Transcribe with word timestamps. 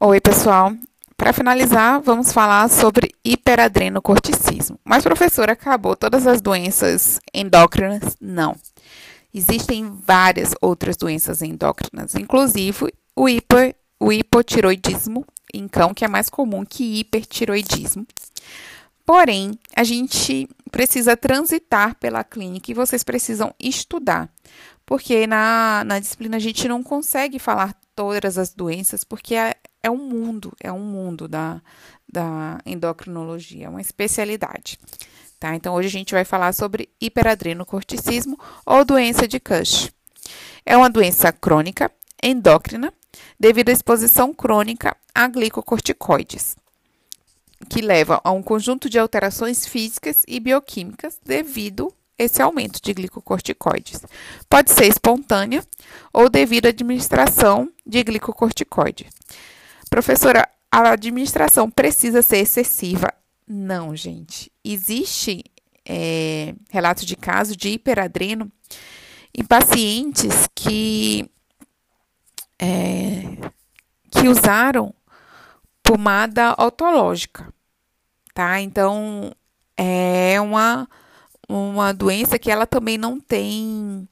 Oi, 0.00 0.20
pessoal. 0.20 0.72
Para 1.16 1.32
finalizar, 1.32 2.00
vamos 2.00 2.32
falar 2.32 2.68
sobre 2.68 3.12
hiperadrenocorticismo. 3.24 4.78
Mas, 4.84 5.04
professora, 5.04 5.52
acabou 5.52 5.94
todas 5.94 6.26
as 6.26 6.42
doenças 6.42 7.20
endócrinas? 7.32 8.16
Não. 8.20 8.56
Existem 9.32 9.88
várias 10.04 10.52
outras 10.60 10.96
doenças 10.96 11.42
endócrinas, 11.42 12.16
inclusive 12.16 12.92
o, 13.14 13.28
hiper, 13.28 13.76
o 14.00 14.12
hipotiroidismo 14.12 15.24
em 15.54 15.68
cão, 15.68 15.94
que 15.94 16.04
é 16.04 16.08
mais 16.08 16.28
comum 16.28 16.64
que 16.64 16.98
hipertiroidismo. 16.98 18.04
Porém, 19.06 19.58
a 19.76 19.84
gente 19.84 20.48
precisa 20.72 21.16
transitar 21.16 21.94
pela 21.96 22.24
clínica 22.24 22.70
e 22.70 22.74
vocês 22.74 23.04
precisam 23.04 23.54
estudar, 23.60 24.28
porque 24.84 25.26
na, 25.26 25.84
na 25.86 26.00
disciplina 26.00 26.36
a 26.36 26.40
gente 26.40 26.66
não 26.66 26.82
consegue 26.82 27.38
falar 27.38 27.74
todas 27.94 28.38
as 28.38 28.52
doenças, 28.52 29.04
porque 29.04 29.34
é, 29.34 29.54
é 29.84 29.90
um 29.90 29.98
mundo, 29.98 30.50
é 30.58 30.72
um 30.72 30.80
mundo 30.80 31.28
da, 31.28 31.60
da 32.10 32.58
endocrinologia, 32.64 33.66
é 33.66 33.68
uma 33.68 33.82
especialidade. 33.82 34.78
Tá? 35.38 35.54
Então, 35.54 35.74
hoje 35.74 35.88
a 35.88 35.90
gente 35.90 36.14
vai 36.14 36.24
falar 36.24 36.54
sobre 36.54 36.88
hiperadrenocorticismo 36.98 38.40
ou 38.64 38.82
doença 38.82 39.28
de 39.28 39.38
Cush. 39.38 39.92
É 40.64 40.74
uma 40.74 40.88
doença 40.88 41.30
crônica, 41.30 41.92
endócrina, 42.22 42.94
devido 43.38 43.68
à 43.68 43.72
exposição 43.72 44.32
crônica 44.32 44.96
a 45.14 45.28
glicocorticoides, 45.28 46.56
que 47.68 47.82
leva 47.82 48.22
a 48.24 48.32
um 48.32 48.42
conjunto 48.42 48.88
de 48.88 48.98
alterações 48.98 49.66
físicas 49.66 50.24
e 50.26 50.40
bioquímicas 50.40 51.20
devido 51.22 51.92
esse 52.18 52.40
aumento 52.40 52.80
de 52.80 52.94
glicocorticoides. 52.94 54.00
Pode 54.48 54.70
ser 54.70 54.86
espontânea 54.86 55.62
ou 56.10 56.30
devido 56.30 56.66
à 56.66 56.68
administração 56.70 57.70
de 57.84 58.02
glicocorticoide. 58.02 59.10
Professora, 59.94 60.48
a 60.72 60.90
administração 60.90 61.70
precisa 61.70 62.20
ser 62.20 62.38
excessiva? 62.38 63.14
Não, 63.46 63.94
gente. 63.94 64.50
Existe 64.64 65.44
é, 65.88 66.52
relato 66.68 67.06
de 67.06 67.14
caso 67.14 67.56
de 67.56 67.68
hiperadreno 67.68 68.50
em 69.32 69.44
pacientes 69.44 70.48
que, 70.52 71.30
é, 72.58 73.38
que 74.10 74.26
usaram 74.26 74.92
pomada 75.80 76.56
autológica, 76.58 77.54
tá? 78.34 78.60
Então, 78.60 79.32
é 79.76 80.40
uma 80.40 80.88
uma 81.48 81.94
doença 81.94 82.36
que 82.36 82.50
ela 82.50 82.66
também 82.66 82.98
não 82.98 83.20
tem 83.20 84.08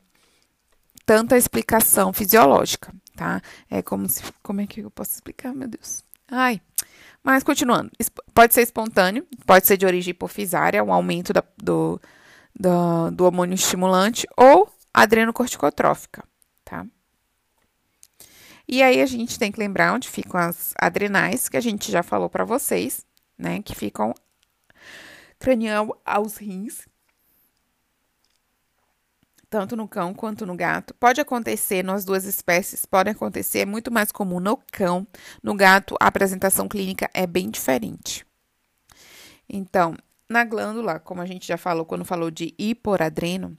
tanta 1.05 1.36
explicação 1.36 2.12
fisiológica, 2.12 2.94
tá? 3.16 3.41
É 3.70 3.82
como 3.82 4.08
se. 4.08 4.22
Como 4.42 4.60
é 4.60 4.66
que 4.66 4.80
eu 4.80 4.91
posso 4.91 5.12
explicar, 5.12 5.55
meu 5.55 5.68
Deus? 5.68 6.05
Ai. 6.30 6.60
Mas 7.22 7.44
continuando, 7.44 7.91
pode 8.34 8.52
ser 8.52 8.62
espontâneo, 8.62 9.27
pode 9.46 9.66
ser 9.66 9.77
de 9.77 9.86
origem 9.86 10.10
hipofisária, 10.10 10.82
um 10.82 10.92
aumento 10.92 11.33
da, 11.33 11.44
do, 11.56 12.00
do, 12.58 13.10
do 13.12 13.24
hormônio 13.24 13.55
estimulante, 13.55 14.27
ou 14.36 14.68
adrenocorticotrófica, 14.92 16.24
tá? 16.64 16.84
E 18.66 18.83
aí 18.83 19.00
a 19.00 19.06
gente 19.06 19.38
tem 19.38 19.52
que 19.52 19.60
lembrar 19.60 19.92
onde 19.92 20.08
ficam 20.08 20.40
as 20.40 20.74
adrenais, 20.77 21.48
que 21.48 21.56
a 21.56 21.60
gente 21.60 21.92
já 21.92 22.02
falou 22.02 22.28
para 22.28 22.44
vocês, 22.44 23.06
né? 23.38 23.62
Que 23.62 23.74
ficam 23.74 24.12
cranial 25.38 26.00
aos 26.05 26.36
rins, 26.36 26.88
tanto 29.53 29.77
no 29.77 29.86
cão 29.86 30.14
quanto 30.14 30.47
no 30.47 30.56
gato. 30.56 30.95
Pode 30.95 31.20
acontecer 31.20 31.84
nas 31.84 32.06
duas 32.06 32.25
espécies, 32.25 32.86
pode 32.86 33.11
acontecer, 33.11 33.58
é 33.58 33.67
muito 33.67 33.92
mais 33.92 34.11
comum 34.11 34.41
no 34.41 34.56
cão. 34.72 35.06
No 35.42 35.55
gato, 35.55 35.95
a 36.00 36.06
apresentação 36.06 36.67
clínica 36.67 37.11
é 37.12 37.27
bem 37.27 37.50
diferente. 37.50 38.25
Então, 39.47 39.95
na 40.27 40.42
glândula, 40.42 40.98
como 40.98 41.20
a 41.20 41.27
gente 41.27 41.47
já 41.47 41.58
falou 41.58 41.84
quando 41.84 42.03
falou 42.03 42.30
de 42.30 42.55
hiporadreno, 42.58 43.55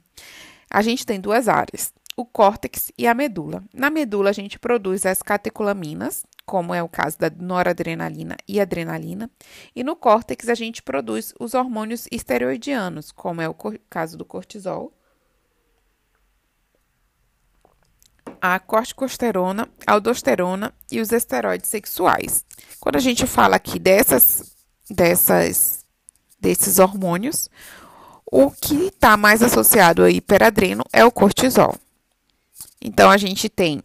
a 0.67 0.81
gente 0.81 1.05
tem 1.05 1.21
duas 1.21 1.47
áreas, 1.47 1.93
o 2.17 2.25
córtex 2.25 2.91
e 2.97 3.05
a 3.05 3.13
medula. 3.13 3.63
Na 3.71 3.91
medula, 3.91 4.31
a 4.31 4.33
gente 4.33 4.57
produz 4.57 5.05
as 5.05 5.21
catecolaminas, 5.21 6.25
como 6.43 6.73
é 6.73 6.81
o 6.81 6.89
caso 6.89 7.19
da 7.19 7.29
noradrenalina 7.29 8.35
e 8.47 8.59
adrenalina, 8.59 9.29
e 9.75 9.83
no 9.83 9.95
córtex 9.95 10.49
a 10.49 10.55
gente 10.55 10.81
produz 10.81 11.35
os 11.39 11.53
hormônios 11.53 12.07
esteroidianos, 12.11 13.11
como 13.11 13.41
é 13.41 13.47
o 13.47 13.55
caso 13.87 14.17
do 14.17 14.25
cortisol 14.25 14.91
a 18.41 18.59
corticosterona, 18.59 19.69
a 19.85 19.93
aldosterona 19.93 20.73
e 20.91 20.99
os 20.99 21.11
esteroides 21.11 21.69
sexuais. 21.69 22.43
Quando 22.79 22.97
a 22.97 22.99
gente 22.99 23.25
fala 23.25 23.55
aqui 23.55 23.79
dessas, 23.79 24.53
dessas, 24.89 25.85
desses 26.39 26.79
hormônios, 26.79 27.49
o 28.25 28.51
que 28.51 28.87
está 28.87 29.15
mais 29.15 29.41
associado 29.41 30.01
ao 30.01 30.09
hiperadreno 30.09 30.83
é 30.91 31.05
o 31.05 31.11
cortisol. 31.11 31.75
Então, 32.81 33.09
a 33.09 33.17
gente 33.17 33.47
tem 33.47 33.81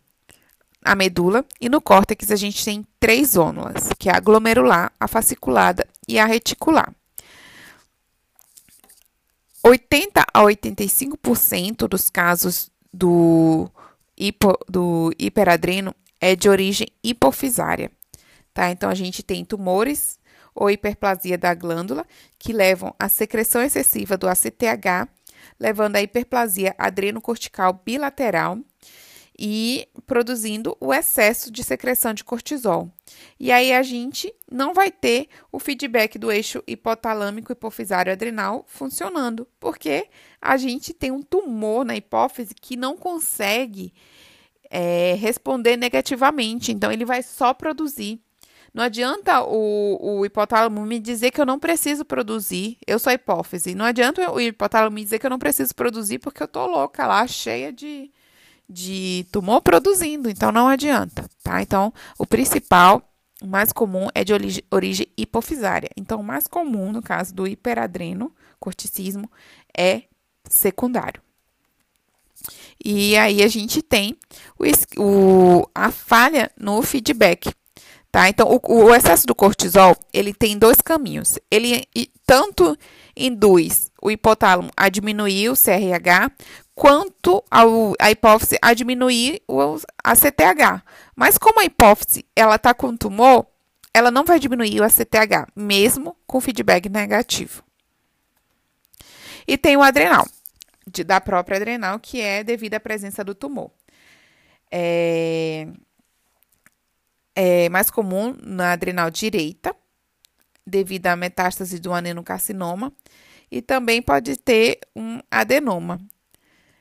a 0.85 0.95
medula 0.95 1.45
e 1.61 1.69
no 1.69 1.81
córtex 1.81 2.31
a 2.31 2.37
gente 2.37 2.65
tem 2.65 2.87
três 2.99 3.31
zônulas, 3.31 3.91
que 3.99 4.09
é 4.09 4.17
a 4.17 4.21
glomerular, 4.21 4.91
a 4.99 5.07
fasciculada 5.07 5.87
e 6.09 6.19
a 6.19 6.25
reticular. 6.25 6.93
80 9.63 10.25
a 10.33 10.41
85% 10.41 11.89
dos 11.89 12.09
casos 12.09 12.71
do 12.93 13.71
hipo, 14.19 14.59
do 14.69 15.13
hiperadreno 15.19 15.95
é 16.21 16.35
de 16.35 16.49
origem 16.49 16.89
hipofisária, 17.03 17.91
tá? 18.53 18.71
Então, 18.71 18.91
a 18.91 18.95
gente 18.95 19.23
tem 19.23 19.45
tumores 19.45 20.19
ou 20.55 20.71
hiperplasia 20.71 21.39
da 21.39 21.55
glândula 21.55 22.05
que 22.39 22.53
levam 22.53 22.95
à 22.99 23.09
secreção 23.09 23.63
excessiva 23.63 24.17
do 24.17 24.29
ACTH, 24.29 25.09
levando 25.59 25.97
à 25.97 26.03
hiperplasia 26.03 26.75
adrenocortical 26.77 27.81
bilateral 27.85 28.59
e 29.39 29.89
produzindo 30.05 30.77
o 30.81 30.93
excesso 30.93 31.51
de 31.51 31.63
secreção 31.63 32.13
de 32.13 32.25
cortisol. 32.25 32.91
E 33.39 33.53
aí 33.53 33.73
a 33.73 33.83
gente 33.83 34.35
não 34.51 34.75
vai 34.75 34.91
ter 34.91 35.29
o 35.53 35.61
feedback 35.61 36.19
do 36.19 36.33
eixo 36.33 36.63
hipotalâmico 36.67 37.53
hipofisário 37.53 38.13
adrenal 38.13 38.65
funcionando, 38.67 39.47
porque 39.61 40.09
a 40.43 40.57
gente 40.57 40.93
tem 40.93 41.13
um 41.13 41.23
tumor 41.23 41.85
na 41.85 41.95
hipófise 41.95 42.55
que 42.55 42.77
não 42.77 42.97
consegue 42.97 43.93
é, 44.69 45.15
responder 45.15 45.77
negativamente, 45.77 46.73
então 46.73 46.91
ele 46.91 47.05
vai 47.05 47.23
só 47.23 47.55
produzir. 47.55 48.21
Não 48.75 48.85
adianta 48.85 49.43
o, 49.43 50.19
o 50.19 50.27
hipotálamo 50.27 50.85
me 50.85 50.99
dizer 50.99 51.31
que 51.31 51.41
eu 51.41 51.47
não 51.47 51.59
preciso 51.59 52.05
produzir, 52.05 52.77
eu 52.87 52.99
sou 52.99 53.11
a 53.11 53.15
hipófise. 53.15 53.75
Não 53.75 53.85
adianta 53.85 54.31
o 54.31 54.41
hipotálamo 54.41 54.95
me 54.95 55.03
dizer 55.03 55.19
que 55.19 55.27
eu 55.27 55.31
não 55.31 55.39
preciso 55.39 55.75
produzir 55.75 56.19
porque 56.19 56.43
eu 56.43 56.49
tô 56.49 56.67
louca 56.67 57.07
lá, 57.07 57.27
cheia 57.27 57.73
de, 57.73 58.11
de 58.69 59.27
tumor 59.33 59.63
produzindo, 59.63 60.29
então 60.29 60.53
não 60.53 60.69
adianta, 60.69 61.29
tá? 61.43 61.63
Então, 61.63 61.93
o 62.19 62.27
principal, 62.27 63.03
o 63.41 63.47
mais 63.47 63.73
comum 63.73 64.09
é 64.15 64.23
de 64.23 64.33
origem, 64.71 65.07
hipofisária. 65.17 65.89
Então, 65.97 66.21
o 66.21 66.25
mais 66.25 66.47
comum, 66.47 66.93
no 66.93 67.01
caso 67.01 67.35
do 67.35 67.47
hiperadreno, 67.47 68.31
corticismo, 68.61 69.31
é 69.77 70.03
secundário. 70.45 71.23
E 72.85 73.17
aí 73.17 73.43
a 73.43 73.49
gente 73.49 73.83
tem 73.83 74.17
o, 74.59 75.03
o, 75.03 75.71
a 75.75 75.91
falha 75.91 76.51
no 76.57 76.83
feedback. 76.83 77.53
Tá? 78.11 78.29
Então, 78.29 78.49
o, 78.49 78.85
o, 78.85 78.95
excesso 78.95 79.27
do 79.27 79.35
cortisol, 79.35 79.97
ele 80.13 80.33
tem 80.33 80.57
dois 80.59 80.81
caminhos. 80.81 81.39
Ele 81.51 81.87
tanto 82.27 82.77
induz 83.17 83.91
o 84.01 84.11
hipotálamo 84.11 84.71
a 84.77 84.89
diminuir 84.89 85.51
o 85.51 85.55
CRH, 85.55 86.31
quanto 86.79 87.45
ao, 87.51 87.93
a 87.99 88.09
hipófise 88.09 88.57
a 88.63 88.73
diminuir 88.73 89.43
o 89.49 89.81
ACTH. 90.05 90.85
Mas 91.17 91.37
como 91.37 91.59
a 91.59 91.65
hipófise 91.65 92.25
ela 92.37 92.55
está 92.55 92.73
com 92.73 92.97
tumor, 92.97 93.49
ela 93.93 94.13
não 94.13 94.25
vai 94.25 94.39
diminuir 94.39 94.81
o 94.81 94.85
ACTH, 94.85 95.51
mesmo 95.57 96.17
com 96.25 96.41
feedback 96.41 96.89
negativo. 96.89 97.65
E 99.45 99.59
tem 99.59 99.77
o 99.77 99.83
adrenal, 99.83 100.25
de, 100.87 101.03
da 101.03 101.21
própria 101.21 101.57
adrenal, 101.57 101.99
que 101.99 102.21
é 102.21 102.45
devido 102.45 102.75
à 102.75 102.81
presença 102.81 103.25
do 103.25 103.35
tumor. 103.35 103.73
É, 104.71 105.67
é 107.35 107.69
mais 107.71 107.91
comum 107.91 108.37
na 108.41 108.71
adrenal 108.71 109.11
direita, 109.11 109.75
devido 110.65 111.09
à 111.09 111.17
metástase 111.17 111.81
do 111.81 111.93
adenocarcinoma, 111.93 112.93
e 113.51 113.61
também 113.61 114.01
pode 114.01 114.37
ter 114.37 114.79
um 114.95 115.19
adenoma, 115.29 115.99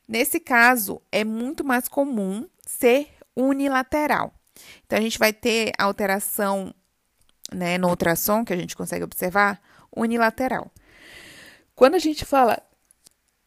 Nesse 0.07 0.39
caso, 0.39 1.01
é 1.11 1.23
muito 1.23 1.63
mais 1.63 1.87
comum 1.87 2.47
ser 2.65 3.09
unilateral. 3.35 4.33
Então, 4.85 4.97
a 4.97 5.01
gente 5.01 5.19
vai 5.19 5.33
ter 5.33 5.71
alteração 5.77 6.73
né, 7.51 7.77
no 7.77 7.89
ultrassom, 7.89 8.43
que 8.43 8.53
a 8.53 8.57
gente 8.57 8.75
consegue 8.75 9.03
observar, 9.03 9.61
unilateral. 9.95 10.71
Quando 11.75 11.95
a 11.95 11.99
gente 11.99 12.25
fala 12.25 12.57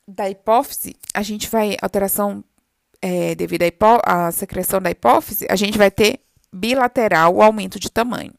da 0.06 0.28
hipófise, 0.28 0.94
a 1.14 1.22
gente 1.22 1.48
vai, 1.48 1.76
alteração 1.80 2.44
é, 3.00 3.34
devido 3.34 3.62
à, 3.62 3.66
hipó, 3.66 4.00
à 4.04 4.30
secreção 4.30 4.80
da 4.80 4.90
hipófise, 4.90 5.46
a 5.48 5.56
gente 5.56 5.78
vai 5.78 5.90
ter 5.90 6.20
bilateral 6.52 7.34
o 7.34 7.42
aumento 7.42 7.78
de 7.78 7.90
tamanho. 7.90 8.32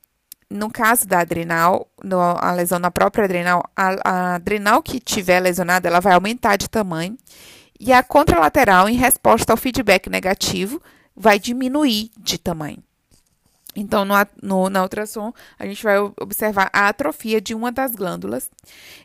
No 0.50 0.70
caso 0.70 1.08
da 1.08 1.20
adrenal, 1.20 1.90
no, 2.04 2.20
a 2.20 2.52
lesão 2.52 2.78
na 2.78 2.92
própria 2.92 3.24
adrenal, 3.24 3.64
a, 3.76 4.10
a 4.10 4.36
adrenal 4.36 4.84
que 4.84 5.00
tiver 5.00 5.40
lesionada, 5.40 5.88
ela 5.88 6.02
vai 6.02 6.14
aumentar 6.14 6.58
de 6.58 6.70
tamanho. 6.70 7.18
E 7.84 7.92
a 7.92 8.04
contralateral, 8.04 8.88
em 8.88 8.96
resposta 8.96 9.52
ao 9.52 9.58
feedback 9.58 10.08
negativo, 10.08 10.80
vai 11.16 11.40
diminuir 11.40 12.12
de 12.16 12.38
tamanho. 12.38 12.78
Então, 13.76 14.06
no, 14.06 14.14
no, 14.40 14.70
na 14.70 14.84
ultrassom, 14.84 15.34
a 15.58 15.66
gente 15.66 15.82
vai 15.82 15.98
observar 15.98 16.70
a 16.72 16.90
atrofia 16.90 17.42
de 17.42 17.56
uma 17.56 17.72
das 17.72 17.96
glândulas. 17.96 18.52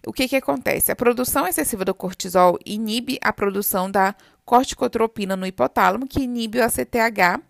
O 0.06 0.12
que, 0.12 0.28
que 0.28 0.36
acontece? 0.36 0.92
A 0.92 0.96
produção 0.96 1.48
excessiva 1.48 1.86
do 1.86 1.94
cortisol 1.94 2.58
inibe 2.66 3.18
a 3.22 3.32
produção 3.32 3.90
da 3.90 4.14
corticotropina 4.44 5.36
no 5.36 5.46
hipotálamo, 5.46 6.06
que 6.06 6.20
inibe 6.20 6.58
o 6.58 6.62
ACTH 6.62 7.40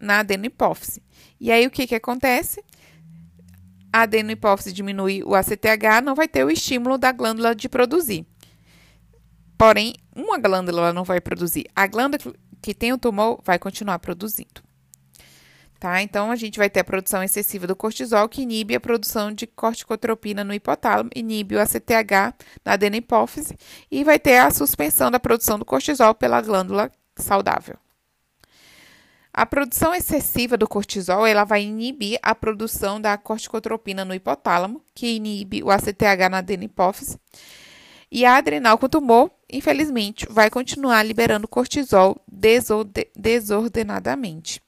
na 0.00 0.20
adenohipófise. 0.20 1.02
E 1.38 1.52
aí, 1.52 1.66
o 1.66 1.70
que, 1.70 1.86
que 1.86 1.94
acontece? 1.94 2.64
A 3.92 4.02
adenohipófise 4.02 4.72
diminui 4.72 5.22
o 5.22 5.34
ACTH, 5.34 6.00
não 6.02 6.14
vai 6.14 6.26
ter 6.26 6.46
o 6.46 6.50
estímulo 6.50 6.96
da 6.96 7.12
glândula 7.12 7.54
de 7.54 7.68
produzir. 7.68 8.24
Porém, 9.58 9.92
uma 10.16 10.38
glândula 10.38 10.92
não 10.92 11.04
vai 11.04 11.20
produzir. 11.20 11.66
A 11.76 11.86
glândula 11.86 12.34
que 12.62 12.74
tem 12.74 12.92
o 12.92 12.98
tumor 12.98 13.40
vai 13.44 13.58
continuar 13.58 13.98
produzindo. 13.98 14.64
Tá? 15.78 16.00
Então, 16.00 16.30
a 16.30 16.36
gente 16.36 16.58
vai 16.58 16.70
ter 16.70 16.80
a 16.80 16.84
produção 16.84 17.22
excessiva 17.22 17.66
do 17.66 17.76
cortisol, 17.76 18.28
que 18.28 18.40
inibe 18.40 18.74
a 18.74 18.80
produção 18.80 19.30
de 19.30 19.46
corticotropina 19.46 20.42
no 20.42 20.54
hipotálamo, 20.54 21.10
inibe 21.14 21.54
o 21.54 21.60
ACTH 21.60 22.34
na 22.64 22.72
adenopófise 22.72 23.54
e 23.90 24.02
vai 24.02 24.18
ter 24.18 24.38
a 24.38 24.50
suspensão 24.50 25.10
da 25.10 25.20
produção 25.20 25.58
do 25.58 25.66
cortisol 25.66 26.14
pela 26.14 26.40
glândula 26.40 26.90
saudável. 27.14 27.76
A 29.34 29.44
produção 29.44 29.94
excessiva 29.94 30.56
do 30.56 30.66
cortisol, 30.66 31.26
ela 31.26 31.44
vai 31.44 31.62
inibir 31.62 32.18
a 32.22 32.34
produção 32.34 32.98
da 32.98 33.18
corticotropina 33.18 34.02
no 34.02 34.14
hipotálamo, 34.14 34.82
que 34.94 35.14
inibe 35.14 35.62
o 35.62 35.70
ACTH 35.70 36.30
na 36.30 36.38
adenopófise. 36.38 37.20
E 38.10 38.24
a 38.24 38.36
adrenal 38.36 38.78
com 38.78 38.88
tumor, 38.88 39.30
infelizmente, 39.50 40.26
vai 40.30 40.48
continuar 40.48 41.02
liberando 41.02 41.48
cortisol 41.48 42.20
desordenadamente. 43.14 44.62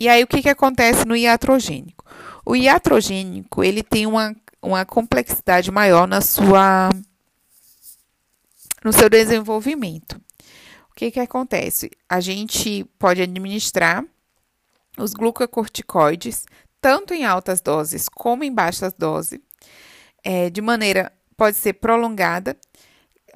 E 0.00 0.08
aí, 0.08 0.22
o 0.22 0.26
que, 0.26 0.42
que 0.42 0.48
acontece 0.48 1.04
no 1.04 1.16
iatrogênico? 1.16 2.04
O 2.46 2.54
iatrogênico, 2.54 3.64
ele 3.64 3.82
tem 3.82 4.06
uma, 4.06 4.34
uma 4.62 4.84
complexidade 4.84 5.70
maior 5.70 6.06
na 6.06 6.20
sua, 6.20 6.88
no 8.84 8.92
seu 8.92 9.10
desenvolvimento. 9.10 10.20
O 10.90 10.94
que, 10.94 11.10
que 11.10 11.20
acontece? 11.20 11.90
A 12.08 12.20
gente 12.20 12.84
pode 12.98 13.22
administrar 13.22 14.04
os 14.96 15.12
glucocorticoides, 15.12 16.46
tanto 16.80 17.12
em 17.12 17.24
altas 17.24 17.60
doses 17.60 18.08
como 18.08 18.44
em 18.44 18.52
baixas 18.52 18.92
doses, 18.92 19.40
é, 20.24 20.50
de 20.50 20.60
maneira, 20.60 21.12
pode 21.36 21.56
ser 21.56 21.74
prolongada, 21.74 22.56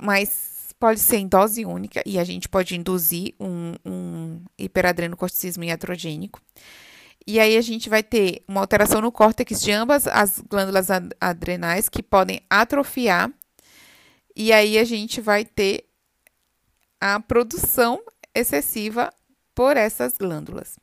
mas 0.00 0.74
pode 0.78 0.98
ser 0.98 1.18
em 1.18 1.28
dose 1.28 1.64
única 1.64 2.02
e 2.04 2.18
a 2.18 2.24
gente 2.24 2.48
pode 2.48 2.74
induzir 2.76 3.34
um, 3.38 3.74
um 3.84 4.40
hiperadrenocorticismo 4.58 5.62
iatrogênico. 5.62 6.40
E 7.24 7.38
aí 7.38 7.56
a 7.56 7.60
gente 7.60 7.88
vai 7.88 8.02
ter 8.02 8.42
uma 8.48 8.60
alteração 8.60 9.00
no 9.00 9.12
córtex 9.12 9.60
de 9.60 9.70
ambas 9.70 10.08
as 10.08 10.40
glândulas 10.40 10.88
adrenais 11.20 11.88
que 11.88 12.02
podem 12.02 12.40
atrofiar. 12.50 13.30
E 14.34 14.52
aí 14.52 14.76
a 14.76 14.84
gente 14.84 15.20
vai 15.20 15.44
ter 15.44 15.84
a 17.00 17.20
produção 17.20 18.02
excessiva 18.34 19.12
por 19.54 19.76
essas 19.76 20.14
glândulas. 20.18 20.78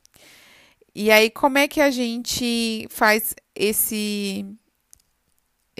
E 0.94 1.10
aí 1.10 1.28
como 1.28 1.58
é 1.58 1.68
que 1.68 1.80
a 1.80 1.90
gente 1.90 2.86
faz 2.90 3.34
esse 3.54 4.46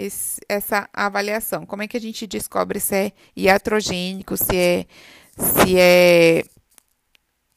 esse, 0.00 0.41
essa 0.49 0.88
avaliação? 0.93 1.67
Como 1.67 1.82
é 1.82 1.88
que 1.88 1.97
a 1.97 2.00
gente 2.00 2.26
descobre 2.26 2.81
se 2.81 2.94
é 2.94 3.12
iatrogênico, 3.37 4.37
se 4.37 4.56
é, 4.56 4.87
se 5.37 5.79
é 5.79 6.44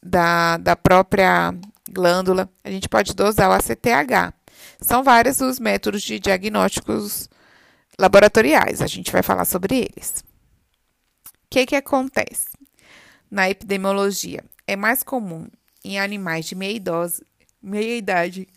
da, 0.02 0.58
da 0.58 0.76
própria 0.76 1.54
glândula? 1.90 2.50
A 2.64 2.70
gente 2.70 2.90
pode 2.90 3.14
dosar 3.14 3.50
o 3.50 3.54
ACTH. 3.54 4.34
São 4.80 5.04
vários 5.04 5.40
os 5.42 5.60
métodos 5.60 6.02
de 6.02 6.20
diagnósticos 6.20 7.30
laboratoriais, 7.98 8.82
a 8.82 8.88
gente 8.88 9.12
vai 9.12 9.22
falar 9.22 9.46
sobre 9.46 9.78
eles. 9.78 10.24
O 11.28 11.50
que, 11.50 11.66
que 11.66 11.76
acontece? 11.76 12.50
Na 13.30 13.50
epidemiologia, 13.50 14.44
é 14.68 14.76
mais 14.76 15.04
comum 15.04 15.48
em 15.84 16.00
animais 16.00 16.46
de 16.46 16.56
meia, 16.56 16.82
meia 17.62 17.98
idade 17.98 18.48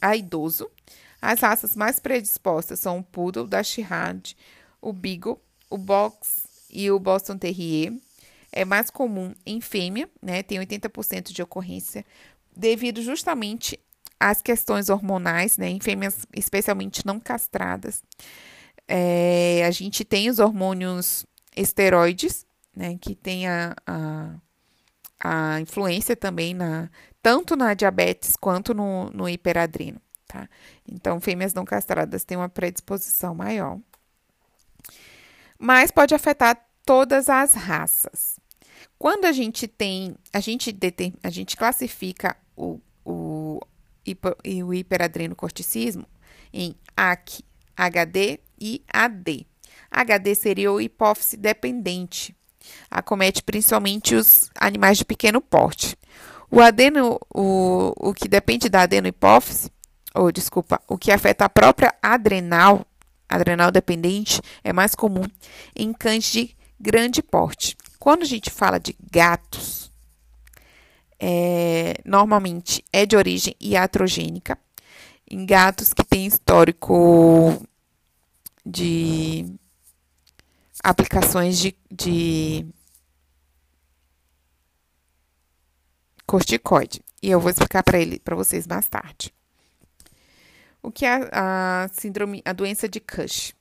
a 0.00 0.16
idoso 0.16 0.70
as 1.20 1.40
raças 1.40 1.74
mais 1.74 1.98
predispostas 1.98 2.78
são 2.78 2.98
o 2.98 3.02
Poodle, 3.02 3.46
da 3.46 3.62
Shihad, 3.62 4.36
o 4.80 4.92
Beagle, 4.92 5.40
o 5.68 5.76
Box 5.76 6.48
e 6.70 6.90
o 6.90 6.98
Boston 6.98 7.36
Terrier. 7.36 7.92
É 8.52 8.64
mais 8.64 8.88
comum 8.88 9.34
em 9.44 9.60
fêmea, 9.60 10.08
né? 10.22 10.42
Tem 10.42 10.58
80% 10.58 11.32
de 11.32 11.42
ocorrência, 11.42 12.04
devido 12.56 13.02
justamente 13.02 13.78
às 14.18 14.40
questões 14.40 14.88
hormonais, 14.88 15.58
né? 15.58 15.68
Em 15.68 15.80
fêmeas 15.80 16.24
especialmente 16.34 17.04
não 17.04 17.20
castradas. 17.20 18.02
É, 18.86 19.64
a 19.66 19.70
gente 19.70 20.04
tem 20.04 20.30
os 20.30 20.38
hormônios 20.38 21.26
esteroides, 21.56 22.46
né? 22.74 22.96
Que 23.00 23.14
tem 23.14 23.48
a, 23.48 23.74
a, 23.86 24.34
a 25.20 25.60
influência 25.60 26.16
também 26.16 26.54
na 26.54 26.88
tanto 27.20 27.56
na 27.56 27.74
diabetes 27.74 28.36
quanto 28.36 28.72
no, 28.72 29.10
no 29.10 29.28
hiperadreno 29.28 30.00
tá? 30.28 30.48
Então, 30.86 31.20
fêmeas 31.20 31.54
não 31.54 31.64
castradas 31.64 32.24
têm 32.24 32.36
uma 32.36 32.48
predisposição 32.48 33.34
maior. 33.34 33.78
Mas 35.58 35.90
pode 35.90 36.14
afetar 36.14 36.62
todas 36.84 37.28
as 37.28 37.54
raças. 37.54 38.38
Quando 38.98 39.24
a 39.24 39.32
gente 39.32 39.66
tem, 39.66 40.14
a 40.32 40.38
gente, 40.38 40.70
determ, 40.70 41.14
a 41.22 41.30
gente 41.30 41.56
classifica 41.56 42.36
o, 42.56 42.78
o, 43.04 43.60
o 44.64 44.74
hiperadrenocorticismo 44.74 46.06
em 46.52 46.74
AC, 46.96 47.42
HD 47.76 48.38
e 48.60 48.82
AD. 48.92 49.46
HD 49.90 50.34
seria 50.34 50.72
o 50.72 50.80
hipófise 50.80 51.36
dependente. 51.36 52.36
Acomete 52.90 53.42
principalmente 53.42 54.14
os 54.14 54.50
animais 54.54 54.98
de 54.98 55.04
pequeno 55.04 55.40
porte. 55.40 55.96
O 56.50 56.60
adeno, 56.60 57.18
o, 57.32 57.92
o 57.96 58.14
que 58.14 58.28
depende 58.28 58.68
da 58.68 58.82
adenohipófise 58.82 59.70
ou 60.14 60.32
desculpa, 60.32 60.80
o 60.88 60.96
que 60.96 61.12
afeta 61.12 61.44
a 61.44 61.48
própria 61.48 61.94
adrenal, 62.02 62.86
adrenal 63.28 63.70
dependente, 63.70 64.40
é 64.64 64.72
mais 64.72 64.94
comum 64.94 65.24
em 65.76 65.92
cães 65.92 66.24
de 66.24 66.56
grande 66.80 67.22
porte. 67.22 67.76
Quando 67.98 68.22
a 68.22 68.26
gente 68.26 68.50
fala 68.50 68.78
de 68.78 68.96
gatos, 69.10 69.92
é, 71.18 72.00
normalmente 72.04 72.84
é 72.92 73.04
de 73.04 73.16
origem 73.16 73.54
iatrogênica. 73.60 74.58
Em 75.30 75.44
gatos 75.44 75.92
que 75.92 76.04
têm 76.04 76.26
histórico 76.26 77.60
de 78.64 79.58
aplicações 80.82 81.58
de, 81.58 81.76
de 81.90 82.66
corticoide. 86.26 87.02
E 87.22 87.30
eu 87.30 87.40
vou 87.40 87.50
explicar 87.50 87.82
para 87.82 87.98
ele 87.98 88.18
para 88.20 88.36
vocês 88.36 88.66
mais 88.66 88.88
tarde. 88.88 89.34
O 90.88 90.90
que 90.90 91.04
é 91.04 91.28
a 91.32 91.86
síndrome, 91.92 92.40
a 92.46 92.54
doença 92.54 92.88
de 92.88 92.98
Cush? 92.98 93.54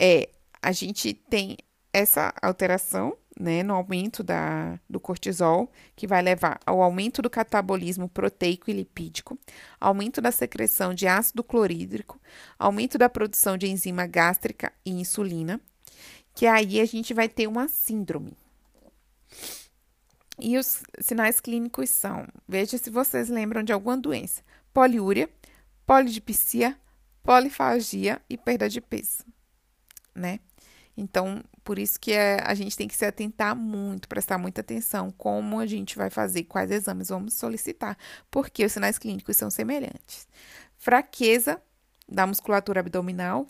É, 0.00 0.28
a 0.62 0.70
gente 0.70 1.12
tem 1.12 1.58
essa 1.92 2.32
alteração, 2.40 3.16
né, 3.36 3.64
no 3.64 3.74
aumento 3.74 4.22
da, 4.22 4.78
do 4.88 5.00
cortisol, 5.00 5.72
que 5.96 6.06
vai 6.06 6.22
levar 6.22 6.60
ao 6.64 6.80
aumento 6.80 7.20
do 7.20 7.28
catabolismo 7.28 8.08
proteico 8.08 8.70
e 8.70 8.74
lipídico, 8.74 9.36
aumento 9.80 10.20
da 10.20 10.30
secreção 10.30 10.94
de 10.94 11.08
ácido 11.08 11.42
clorídrico, 11.42 12.20
aumento 12.56 12.96
da 12.96 13.08
produção 13.08 13.58
de 13.58 13.66
enzima 13.66 14.06
gástrica 14.06 14.72
e 14.86 14.92
insulina, 14.92 15.60
que 16.32 16.46
aí 16.46 16.80
a 16.80 16.84
gente 16.84 17.12
vai 17.12 17.28
ter 17.28 17.48
uma 17.48 17.66
síndrome. 17.66 18.36
E 20.38 20.56
os 20.56 20.84
sinais 21.00 21.40
clínicos 21.40 21.90
são: 21.90 22.24
veja 22.46 22.78
se 22.78 22.88
vocês 22.88 23.28
lembram 23.28 23.64
de 23.64 23.72
alguma 23.72 23.96
doença. 23.96 24.42
Poliúria, 24.72 25.28
polidipsia, 25.86 26.78
polifagia 27.22 28.20
e 28.28 28.36
perda 28.36 28.68
de 28.68 28.80
peso, 28.80 29.24
né? 30.14 30.40
Então, 30.96 31.42
por 31.64 31.78
isso 31.78 31.98
que 31.98 32.12
é, 32.12 32.38
a 32.42 32.54
gente 32.54 32.76
tem 32.76 32.86
que 32.86 32.94
se 32.94 33.04
atentar 33.04 33.56
muito, 33.56 34.08
prestar 34.08 34.36
muita 34.36 34.60
atenção 34.60 35.10
como 35.10 35.58
a 35.58 35.66
gente 35.66 35.96
vai 35.96 36.10
fazer, 36.10 36.44
quais 36.44 36.70
exames 36.70 37.08
vamos 37.08 37.34
solicitar, 37.34 37.96
porque 38.30 38.64
os 38.64 38.72
sinais 38.72 38.98
clínicos 38.98 39.36
são 39.36 39.50
semelhantes. 39.50 40.28
Fraqueza 40.76 41.62
da 42.08 42.26
musculatura 42.26 42.80
abdominal, 42.80 43.46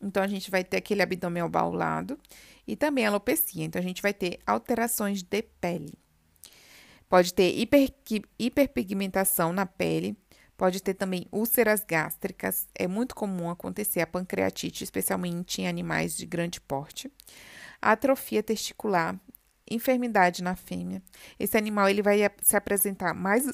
então 0.00 0.22
a 0.22 0.26
gente 0.26 0.50
vai 0.50 0.64
ter 0.64 0.78
aquele 0.78 1.02
abdômen 1.02 1.42
obaulado, 1.42 2.18
e 2.66 2.74
também 2.74 3.06
alopecia, 3.06 3.64
então 3.64 3.80
a 3.80 3.82
gente 3.82 4.02
vai 4.02 4.12
ter 4.12 4.40
alterações 4.46 5.22
de 5.22 5.42
pele. 5.42 5.94
Pode 7.08 7.32
ter 7.32 7.56
hiper, 7.56 7.94
hiperpigmentação 8.38 9.52
na 9.52 9.64
pele, 9.64 10.16
Pode 10.56 10.82
ter 10.82 10.94
também 10.94 11.26
úlceras 11.30 11.84
gástricas. 11.84 12.66
É 12.74 12.88
muito 12.88 13.14
comum 13.14 13.50
acontecer 13.50 14.00
a 14.00 14.06
pancreatite, 14.06 14.84
especialmente 14.84 15.60
em 15.60 15.68
animais 15.68 16.16
de 16.16 16.24
grande 16.26 16.60
porte. 16.60 17.12
Atrofia 17.80 18.42
testicular, 18.42 19.20
enfermidade 19.70 20.42
na 20.42 20.56
fêmea. 20.56 21.02
Esse 21.38 21.58
animal 21.58 21.88
ele 21.88 22.02
vai 22.02 22.18
se 22.40 22.56
apresentar 22.56 23.12
mais 23.12 23.46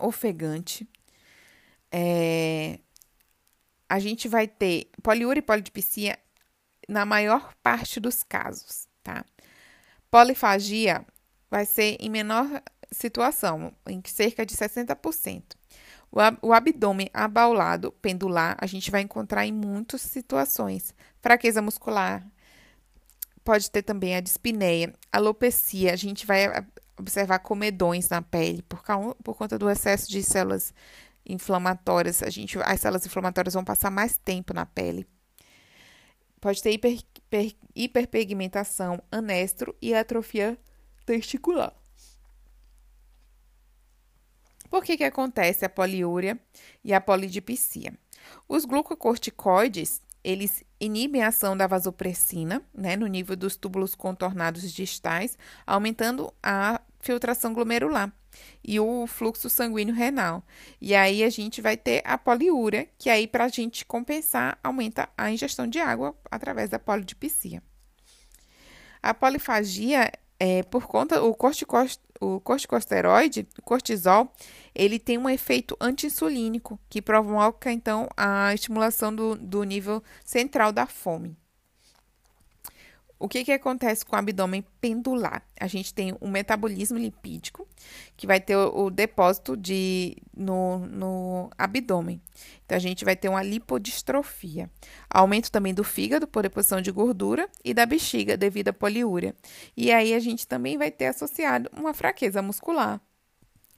ofegante. 0.00 0.88
É, 1.92 2.80
a 3.88 4.00
gente 4.00 4.26
vai 4.26 4.48
ter 4.48 4.90
poliúria 5.02 5.38
e 5.38 5.42
polidipsia 5.42 6.18
na 6.88 7.06
maior 7.06 7.54
parte 7.62 8.00
dos 8.00 8.24
casos, 8.24 8.88
tá? 9.02 9.24
Polifagia 10.10 11.06
vai 11.48 11.64
ser 11.64 11.96
em 12.00 12.10
menor 12.10 12.62
situação, 12.94 13.72
em 13.86 14.00
cerca 14.06 14.46
de 14.46 14.54
60%. 14.54 15.42
O, 16.10 16.48
o 16.48 16.52
abdômen 16.52 17.10
abaulado, 17.12 17.92
pendular, 17.92 18.56
a 18.60 18.66
gente 18.66 18.90
vai 18.90 19.00
encontrar 19.02 19.44
em 19.46 19.52
muitas 19.52 20.00
situações. 20.02 20.94
Fraqueza 21.20 21.60
muscular, 21.60 22.24
pode 23.44 23.70
ter 23.70 23.82
também 23.82 24.16
a 24.16 24.20
dispneia, 24.20 24.94
alopecia, 25.12 25.92
a 25.92 25.96
gente 25.96 26.24
vai 26.24 26.46
observar 26.96 27.40
comedões 27.40 28.08
na 28.08 28.22
pele 28.22 28.62
por, 28.62 28.82
por 29.22 29.36
conta 29.36 29.58
do 29.58 29.68
excesso 29.68 30.08
de 30.08 30.22
células 30.22 30.72
inflamatórias. 31.26 32.22
A 32.22 32.30
gente, 32.30 32.58
as 32.60 32.80
células 32.80 33.04
inflamatórias 33.04 33.54
vão 33.54 33.64
passar 33.64 33.90
mais 33.90 34.16
tempo 34.16 34.54
na 34.54 34.64
pele. 34.64 35.06
Pode 36.40 36.62
ter 36.62 36.72
hiper, 36.72 36.92
hiper, 36.92 37.56
hiperpigmentação, 37.74 39.02
anestro 39.10 39.74
e 39.80 39.94
atrofia 39.94 40.58
testicular. 41.06 41.74
Por 44.74 44.82
que, 44.82 44.96
que 44.96 45.04
acontece 45.04 45.64
a 45.64 45.68
poliúria 45.68 46.36
e 46.82 46.92
a 46.92 47.00
polidipsia? 47.00 47.94
Os 48.48 48.64
glucocorticoides, 48.64 50.02
eles 50.24 50.64
inibem 50.80 51.22
a 51.22 51.28
ação 51.28 51.56
da 51.56 51.68
vasopressina, 51.68 52.60
né, 52.74 52.96
no 52.96 53.06
nível 53.06 53.36
dos 53.36 53.54
túbulos 53.54 53.94
contornados 53.94 54.72
distais, 54.72 55.38
aumentando 55.64 56.34
a 56.42 56.80
filtração 56.98 57.54
glomerular 57.54 58.12
e 58.64 58.80
o 58.80 59.06
fluxo 59.06 59.48
sanguíneo 59.48 59.94
renal. 59.94 60.42
E 60.80 60.92
aí 60.92 61.22
a 61.22 61.30
gente 61.30 61.62
vai 61.62 61.76
ter 61.76 62.02
a 62.04 62.18
poliúria, 62.18 62.88
que 62.98 63.08
aí 63.08 63.28
para 63.28 63.44
a 63.44 63.48
gente 63.48 63.84
compensar 63.84 64.58
aumenta 64.60 65.08
a 65.16 65.30
ingestão 65.30 65.68
de 65.68 65.78
água 65.78 66.18
através 66.28 66.68
da 66.68 66.80
polidipsia. 66.80 67.62
A 69.00 69.14
polifagia 69.14 70.10
é, 70.38 70.62
por 70.62 70.86
conta 70.86 71.22
o, 71.22 71.30
o 72.20 72.40
corticosteroide, 72.40 73.46
o 73.58 73.62
cortisol, 73.62 74.32
ele 74.74 74.98
tem 74.98 75.18
um 75.18 75.28
efeito 75.28 75.76
anti-insulínico 75.80 76.78
que 76.88 77.00
provoca 77.00 77.70
então 77.70 78.08
a 78.16 78.52
estimulação 78.54 79.14
do, 79.14 79.36
do 79.36 79.62
nível 79.62 80.02
central 80.24 80.72
da 80.72 80.86
fome. 80.86 81.36
O 83.18 83.28
que, 83.28 83.44
que 83.44 83.52
acontece 83.52 84.04
com 84.04 84.16
o 84.16 84.18
abdômen 84.18 84.64
pendular? 84.80 85.42
A 85.58 85.66
gente 85.66 85.94
tem 85.94 86.16
um 86.20 86.28
metabolismo 86.28 86.98
lipídico, 86.98 87.66
que 88.16 88.26
vai 88.26 88.40
ter 88.40 88.56
o, 88.56 88.86
o 88.86 88.90
depósito 88.90 89.56
de, 89.56 90.16
no, 90.36 90.80
no 90.80 91.50
abdômen. 91.56 92.20
Então, 92.64 92.76
a 92.76 92.80
gente 92.80 93.04
vai 93.04 93.14
ter 93.14 93.28
uma 93.28 93.42
lipodistrofia. 93.42 94.68
Aumento 95.08 95.50
também 95.50 95.72
do 95.72 95.84
fígado 95.84 96.26
por 96.26 96.42
deposição 96.42 96.80
de 96.80 96.90
gordura 96.90 97.48
e 97.64 97.72
da 97.72 97.86
bexiga 97.86 98.36
devido 98.36 98.68
à 98.68 98.72
poliúria. 98.72 99.34
E 99.76 99.92
aí, 99.92 100.12
a 100.12 100.18
gente 100.18 100.46
também 100.46 100.76
vai 100.76 100.90
ter 100.90 101.06
associado 101.06 101.70
uma 101.76 101.94
fraqueza 101.94 102.42
muscular, 102.42 103.00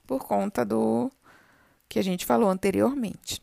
por 0.05 0.25
conta 0.25 0.65
do 0.65 1.11
que 1.87 1.99
a 1.99 2.03
gente 2.03 2.25
falou 2.25 2.49
anteriormente. 2.49 3.41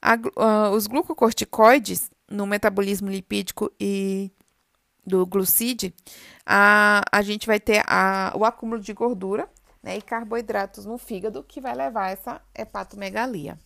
A, 0.00 0.14
uh, 0.14 0.74
os 0.74 0.86
glucocorticoides 0.86 2.10
no 2.30 2.46
metabolismo 2.46 3.10
lipídico 3.10 3.72
e 3.80 4.30
do 5.06 5.24
glucide, 5.26 5.94
a, 6.44 7.02
a 7.10 7.22
gente 7.22 7.46
vai 7.46 7.60
ter 7.60 7.82
a, 7.86 8.32
o 8.34 8.44
acúmulo 8.44 8.80
de 8.80 8.92
gordura 8.92 9.48
né, 9.82 9.98
e 9.98 10.02
carboidratos 10.02 10.84
no 10.84 10.96
fígado, 10.98 11.42
que 11.42 11.60
vai 11.60 11.74
levar 11.74 12.10
essa 12.10 12.40
hepatomegalia. 12.54 13.58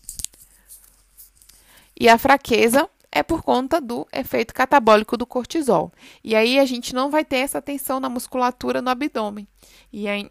E 1.98 2.08
a 2.08 2.18
fraqueza 2.18 2.88
é 3.10 3.22
por 3.22 3.42
conta 3.42 3.80
do 3.80 4.06
efeito 4.12 4.54
catabólico 4.54 5.16
do 5.16 5.26
cortisol. 5.26 5.92
E 6.22 6.36
aí 6.36 6.58
a 6.58 6.64
gente 6.64 6.94
não 6.94 7.10
vai 7.10 7.24
ter 7.24 7.38
essa 7.38 7.60
tensão 7.60 7.98
na 7.98 8.08
musculatura 8.08 8.82
no 8.82 8.90
abdômen. 8.90 9.46
E 9.92 10.06
aí 10.06 10.30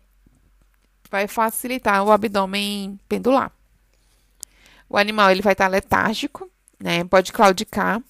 vai 1.10 1.28
facilitar 1.28 2.04
o 2.04 2.12
abdômen 2.12 3.00
pendular. 3.08 3.52
O 4.90 4.98
animal 4.98 5.32
ele 5.32 5.42
vai 5.42 5.54
estar 5.54 5.68
letárgico, 5.68 6.50
né? 6.80 7.04
Pode 7.04 7.34
claudicar, 7.34 8.02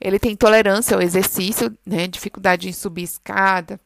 ele 0.00 0.18
tem 0.18 0.36
tolerância 0.36 0.94
ao 0.94 1.02
exercício, 1.02 1.76
né, 1.86 2.06
dificuldade 2.06 2.68
em 2.68 2.72
subir 2.72 3.02
escada. 3.02 3.80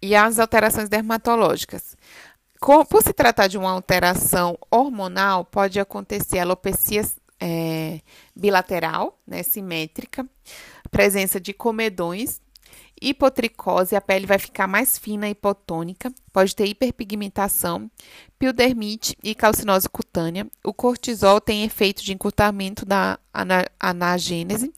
E 0.00 0.14
as 0.14 0.38
alterações 0.38 0.88
dermatológicas. 0.88 1.96
por 2.60 3.02
se 3.02 3.12
tratar 3.12 3.46
de 3.48 3.56
uma 3.56 3.70
alteração 3.70 4.58
hormonal, 4.70 5.44
pode 5.44 5.80
acontecer 5.80 6.38
alopecia 6.38 7.02
é, 7.40 8.00
bilateral, 8.34 9.18
né, 9.26 9.42
simétrica, 9.42 10.28
presença 10.90 11.40
de 11.40 11.52
comedões, 11.52 12.40
hipotricose, 13.00 13.96
a 13.96 14.00
pele 14.00 14.26
vai 14.26 14.38
ficar 14.38 14.66
mais 14.66 14.98
fina 14.98 15.28
e 15.28 15.32
hipotônica, 15.32 16.12
pode 16.32 16.54
ter 16.54 16.66
hiperpigmentação, 16.66 17.90
piodermite 18.38 19.16
e 19.22 19.34
calcinose 19.34 19.88
cutânea. 19.88 20.46
O 20.64 20.72
cortisol 20.72 21.40
tem 21.40 21.64
efeito 21.64 22.02
de 22.02 22.12
encurtamento 22.12 22.84
da 22.84 23.18
anagênese, 23.78 24.72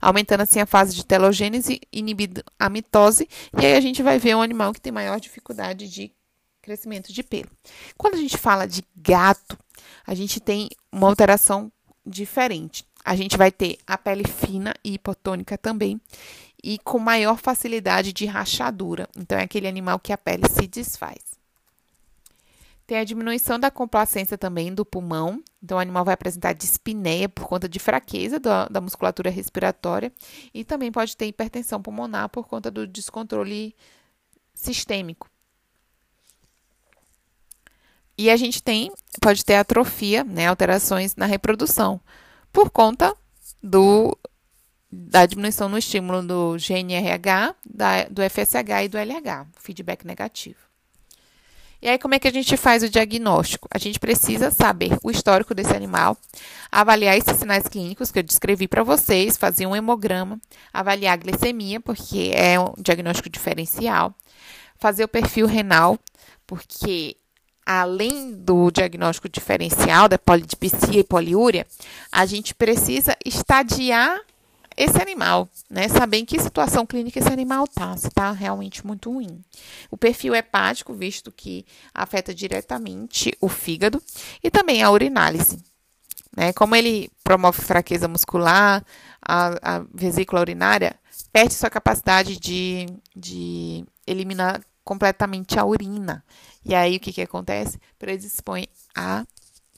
aumentando 0.00 0.42
assim 0.42 0.60
a 0.60 0.66
fase 0.66 0.94
de 0.94 1.04
telogênese, 1.04 1.80
inibindo 1.92 2.42
a 2.58 2.68
mitose, 2.68 3.28
e 3.60 3.66
aí 3.66 3.74
a 3.74 3.80
gente 3.80 4.02
vai 4.02 4.18
ver 4.18 4.36
um 4.36 4.42
animal 4.42 4.72
que 4.72 4.80
tem 4.80 4.92
maior 4.92 5.18
dificuldade 5.18 5.88
de 5.88 6.12
crescimento 6.60 7.12
de 7.12 7.22
pelo. 7.22 7.50
Quando 7.98 8.14
a 8.14 8.18
gente 8.18 8.38
fala 8.38 8.66
de 8.66 8.84
gato, 8.96 9.58
a 10.06 10.14
gente 10.14 10.40
tem 10.40 10.68
uma 10.92 11.08
alteração 11.08 11.72
diferente. 12.06 12.84
A 13.04 13.16
gente 13.16 13.36
vai 13.36 13.50
ter 13.50 13.78
a 13.84 13.98
pele 13.98 14.22
fina 14.24 14.72
e 14.84 14.94
hipotônica 14.94 15.58
também, 15.58 16.00
e 16.62 16.78
com 16.78 16.98
maior 16.98 17.36
facilidade 17.36 18.12
de 18.12 18.24
rachadura. 18.26 19.08
Então, 19.16 19.38
é 19.38 19.42
aquele 19.42 19.66
animal 19.66 19.98
que 19.98 20.12
a 20.12 20.18
pele 20.18 20.48
se 20.48 20.66
desfaz. 20.66 21.20
Tem 22.86 22.98
a 22.98 23.04
diminuição 23.04 23.58
da 23.58 23.70
complacência 23.70 24.36
também 24.36 24.72
do 24.74 24.84
pulmão. 24.84 25.42
Então, 25.62 25.78
o 25.78 25.80
animal 25.80 26.04
vai 26.04 26.14
apresentar 26.14 26.52
dispneia 26.52 27.28
por 27.28 27.46
conta 27.46 27.68
de 27.68 27.78
fraqueza 27.78 28.38
da, 28.38 28.66
da 28.68 28.80
musculatura 28.80 29.30
respiratória. 29.30 30.12
E 30.52 30.64
também 30.64 30.92
pode 30.92 31.16
ter 31.16 31.26
hipertensão 31.26 31.80
pulmonar 31.80 32.28
por 32.28 32.46
conta 32.46 32.70
do 32.70 32.86
descontrole 32.86 33.74
sistêmico. 34.54 35.28
E 38.16 38.30
a 38.30 38.36
gente 38.36 38.62
tem, 38.62 38.92
pode 39.20 39.44
ter 39.44 39.54
atrofia, 39.54 40.22
né, 40.22 40.46
alterações 40.46 41.16
na 41.16 41.26
reprodução, 41.26 42.00
por 42.52 42.70
conta 42.70 43.16
do 43.62 44.16
da 44.92 45.24
diminuição 45.24 45.70
no 45.70 45.78
estímulo 45.78 46.22
do 46.22 46.56
GNRH, 46.58 47.54
da, 47.64 48.04
do 48.04 48.20
FSH 48.22 48.84
e 48.84 48.88
do 48.88 48.98
LH, 48.98 49.46
feedback 49.58 50.06
negativo. 50.06 50.58
E 51.80 51.88
aí, 51.88 51.98
como 51.98 52.14
é 52.14 52.18
que 52.18 52.28
a 52.28 52.32
gente 52.32 52.56
faz 52.56 52.84
o 52.84 52.88
diagnóstico? 52.88 53.66
A 53.68 53.78
gente 53.78 53.98
precisa 53.98 54.52
saber 54.52 54.96
o 55.02 55.10
histórico 55.10 55.52
desse 55.52 55.74
animal, 55.74 56.16
avaliar 56.70 57.16
esses 57.16 57.36
sinais 57.36 57.66
clínicos 57.66 58.12
que 58.12 58.20
eu 58.20 58.22
descrevi 58.22 58.68
para 58.68 58.84
vocês, 58.84 59.36
fazer 59.36 59.66
um 59.66 59.74
hemograma, 59.74 60.38
avaliar 60.72 61.14
a 61.14 61.16
glicemia, 61.16 61.80
porque 61.80 62.30
é 62.34 62.60
um 62.60 62.72
diagnóstico 62.78 63.28
diferencial, 63.28 64.14
fazer 64.76 65.02
o 65.02 65.08
perfil 65.08 65.46
renal, 65.46 65.98
porque 66.46 67.16
além 67.66 68.32
do 68.32 68.70
diagnóstico 68.70 69.28
diferencial 69.28 70.08
da 70.08 70.18
polidipsia 70.18 71.00
e 71.00 71.04
poliúria, 71.04 71.66
a 72.12 72.26
gente 72.26 72.54
precisa 72.54 73.16
estadiar 73.24 74.20
esse 74.76 75.00
animal, 75.00 75.48
né? 75.70 75.88
Saber 75.88 76.18
em 76.18 76.24
que 76.24 76.38
situação 76.38 76.86
clínica 76.86 77.18
esse 77.18 77.32
animal 77.32 77.64
está, 77.64 77.96
se 77.96 78.08
está 78.08 78.32
realmente 78.32 78.86
muito 78.86 79.10
ruim. 79.10 79.42
O 79.90 79.96
perfil 79.96 80.34
hepático, 80.34 80.94
visto 80.94 81.32
que 81.32 81.64
afeta 81.94 82.34
diretamente 82.34 83.36
o 83.40 83.48
fígado, 83.48 84.02
e 84.42 84.50
também 84.50 84.82
a 84.82 84.90
urinálise. 84.90 85.58
Né? 86.36 86.52
Como 86.52 86.74
ele 86.74 87.10
promove 87.22 87.60
fraqueza 87.60 88.08
muscular, 88.08 88.84
a, 89.20 89.76
a 89.76 89.84
vesícula 89.92 90.40
urinária 90.40 90.96
perde 91.32 91.54
sua 91.54 91.70
capacidade 91.70 92.38
de, 92.38 92.86
de 93.14 93.84
eliminar 94.06 94.62
completamente 94.84 95.58
a 95.58 95.64
urina. 95.64 96.24
E 96.64 96.74
aí 96.74 96.96
o 96.96 97.00
que, 97.00 97.12
que 97.12 97.22
acontece? 97.22 97.78
Predispõe 97.98 98.66
a 98.94 99.24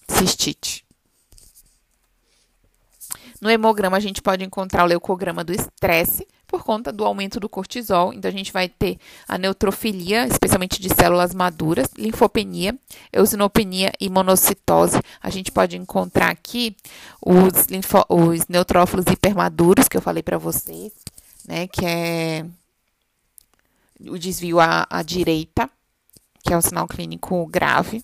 cistite. 0.08 0.84
No 3.44 3.50
hemograma, 3.50 3.98
a 3.98 4.00
gente 4.00 4.22
pode 4.22 4.42
encontrar 4.42 4.84
o 4.84 4.86
leucograma 4.86 5.44
do 5.44 5.52
estresse, 5.52 6.26
por 6.46 6.64
conta 6.64 6.90
do 6.90 7.04
aumento 7.04 7.38
do 7.38 7.46
cortisol. 7.46 8.10
Então, 8.14 8.26
a 8.26 8.32
gente 8.32 8.50
vai 8.50 8.70
ter 8.70 8.96
a 9.28 9.36
neutrofilia, 9.36 10.26
especialmente 10.26 10.80
de 10.80 10.88
células 10.88 11.34
maduras, 11.34 11.88
linfopenia, 11.94 12.74
eosinopenia 13.12 13.92
e 14.00 14.08
monocitose. 14.08 14.98
A 15.20 15.28
gente 15.28 15.52
pode 15.52 15.76
encontrar 15.76 16.30
aqui 16.30 16.74
os, 17.20 17.66
linfo, 17.66 18.02
os 18.08 18.48
neutrófilos 18.48 19.04
hipermaduros, 19.12 19.88
que 19.88 19.98
eu 19.98 20.00
falei 20.00 20.22
para 20.22 20.38
vocês, 20.38 20.90
né, 21.46 21.66
que 21.66 21.84
é 21.84 22.46
o 24.08 24.18
desvio 24.18 24.58
à, 24.58 24.86
à 24.88 25.02
direita, 25.02 25.68
que 26.42 26.54
é 26.54 26.56
um 26.56 26.62
sinal 26.62 26.88
clínico 26.88 27.44
grave. 27.44 28.02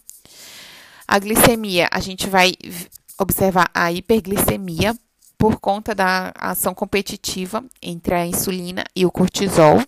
A 1.09 1.19
glicemia, 1.19 1.89
a 1.91 1.99
gente 1.99 2.29
vai 2.29 2.53
observar 3.19 3.71
a 3.73 3.91
hiperglicemia 3.91 4.95
por 5.41 5.59
conta 5.59 5.95
da 5.95 6.35
ação 6.37 6.75
competitiva 6.75 7.65
entre 7.81 8.15
a 8.15 8.27
insulina 8.27 8.85
e 8.95 9.07
o 9.07 9.11
cortisol. 9.11 9.83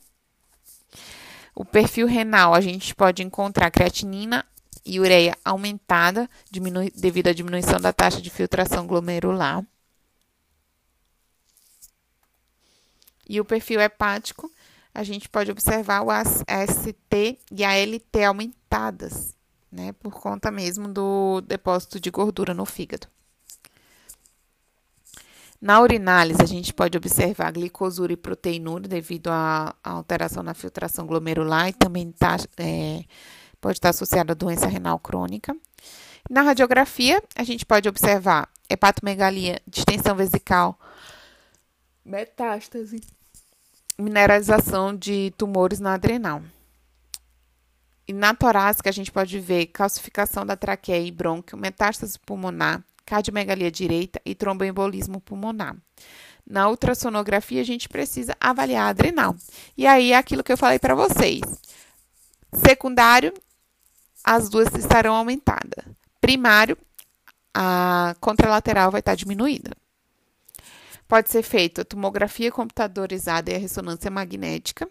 O 1.55 1.63
perfil 1.63 2.07
renal, 2.07 2.55
a 2.55 2.61
gente 2.63 2.95
pode 2.95 3.23
encontrar 3.23 3.71
creatinina 3.71 4.47
e 4.83 4.99
ureia 4.99 5.37
aumentada 5.45 6.29
devido 6.95 7.29
à 7.29 7.35
diminuição 7.35 7.79
da 7.79 7.93
taxa 7.93 8.23
de 8.23 8.31
filtração 8.31 8.87
glomerular. 8.87 9.63
E 13.29 13.39
o 13.39 13.45
perfil 13.45 13.79
hepático, 13.79 14.51
a 14.95 15.05
gente 15.05 15.29
pode 15.29 15.51
observar 15.51 16.01
o 16.01 16.11
AST 16.11 16.97
e 17.51 17.63
a 17.63 17.77
LT 17.77 18.25
aumentadas, 18.25 19.37
né, 19.71 19.93
por 19.93 20.19
conta 20.19 20.51
mesmo 20.51 20.89
do 20.89 21.43
depósito 21.43 22.01
de 22.01 22.11
gordura 22.11 22.55
no 22.55 22.65
fígado. 22.65 23.07
Na 25.63 25.81
urinálise, 25.81 26.43
a 26.43 26.47
gente 26.47 26.75
pode 26.75 26.99
observar 26.99 27.53
glicosura 27.53 28.13
e 28.13 28.17
proteinúria 28.17 28.89
devido 28.89 29.29
à, 29.29 29.73
alteração 29.81 30.43
na 30.43 30.55
filtração 30.55 31.07
glomerular 31.07 31.69
e 31.69 31.73
também 31.73 32.11
tá, 32.11 32.37
é, 32.57 33.05
pode 33.61 33.77
estar 33.77 33.91
associada 33.91 34.33
à 34.33 34.35
doença 34.35 34.67
renal 34.67 34.99
crônica. 34.99 35.57
Na 36.29 36.43
radiografia, 36.43 37.23
a 37.37 37.45
gente 37.45 37.65
pode 37.65 37.89
observar 37.89 38.49
hepatomegalia, 38.69 39.63
distensão 39.65 40.17
vesical, 40.17 40.77
metástase, 42.05 43.01
mineralização 43.97 44.93
de 44.97 45.33
tumores 45.39 45.79
na 45.79 45.95
adrenal. 45.95 46.43
E 48.09 48.13
na 48.13 48.35
torácica, 48.35 48.91
a 48.91 48.93
gente 48.93 49.13
pode 49.13 49.39
ver 49.39 49.67
calcificação 49.67 50.45
da 50.45 50.57
traqueia 50.57 51.07
e 51.07 51.13
brônquio, 51.13 51.57
metástase 51.57 52.19
pulmonar, 52.19 52.83
cardiomegalia 53.05 53.71
direita 53.71 54.21
e 54.25 54.35
tromboembolismo 54.35 55.21
pulmonar. 55.21 55.77
Na 56.47 56.69
ultrassonografia, 56.69 57.61
a 57.61 57.65
gente 57.65 57.89
precisa 57.89 58.37
avaliar 58.41 58.87
a 58.87 58.89
adrenal. 58.89 59.37
E 59.77 59.87
aí, 59.87 60.13
é 60.13 60.17
aquilo 60.17 60.43
que 60.43 60.53
eu 60.53 60.57
falei 60.57 60.79
para 60.79 60.95
vocês. 60.95 61.41
Secundário, 62.53 63.33
as 64.25 64.49
duas 64.49 64.69
estarão 64.75 65.15
aumentadas. 65.15 65.85
Primário, 66.21 66.77
a 67.55 68.15
contralateral 68.21 68.91
vai 68.91 69.01
estar 69.01 69.15
diminuída. 69.15 69.71
Pode 71.07 71.31
ser 71.31 71.43
feita 71.43 71.83
a 71.83 71.85
tomografia 71.85 72.51
computadorizada 72.51 73.51
e 73.51 73.55
a 73.55 73.59
ressonância 73.59 74.11
magnética. 74.11 74.89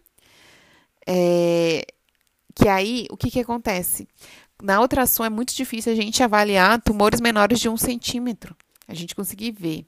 É, 1.08 1.86
que 2.54 2.68
aí, 2.68 3.08
o 3.10 3.18
que, 3.18 3.32
que 3.32 3.40
acontece? 3.40 4.08
Na 4.62 4.80
ultrassom 4.80 5.26
é 5.26 5.30
muito 5.30 5.54
difícil 5.54 5.92
a 5.92 5.96
gente 5.96 6.22
avaliar 6.22 6.82
tumores 6.82 7.20
menores 7.20 7.60
de 7.60 7.70
um 7.70 7.78
centímetro. 7.78 8.56
A 8.88 8.94
gente 8.94 9.16
conseguir 9.16 9.52
ver. 9.52 9.86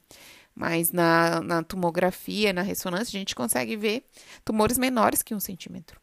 Mas 0.55 0.91
na, 0.91 1.41
na 1.41 1.63
tomografia, 1.63 2.53
na 2.53 2.61
ressonância, 2.61 3.15
a 3.17 3.19
gente 3.19 3.35
consegue 3.35 3.75
ver 3.75 4.05
tumores 4.45 4.77
menores 4.77 5.23
que 5.23 5.33
um 5.33 5.39
centímetro. 5.39 5.99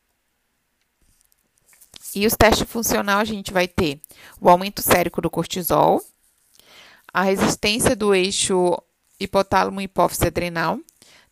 E 2.14 2.26
os 2.26 2.34
testes 2.34 2.68
funcional, 2.68 3.20
a 3.20 3.24
gente 3.24 3.52
vai 3.52 3.68
ter 3.68 4.00
o 4.40 4.48
aumento 4.48 4.82
sérico 4.82 5.20
do 5.20 5.30
cortisol, 5.30 6.02
a 7.12 7.22
resistência 7.22 7.94
do 7.94 8.12
eixo 8.12 8.76
hipotálamo 9.18 9.80
hipófise 9.80 10.26
adrenal, 10.26 10.80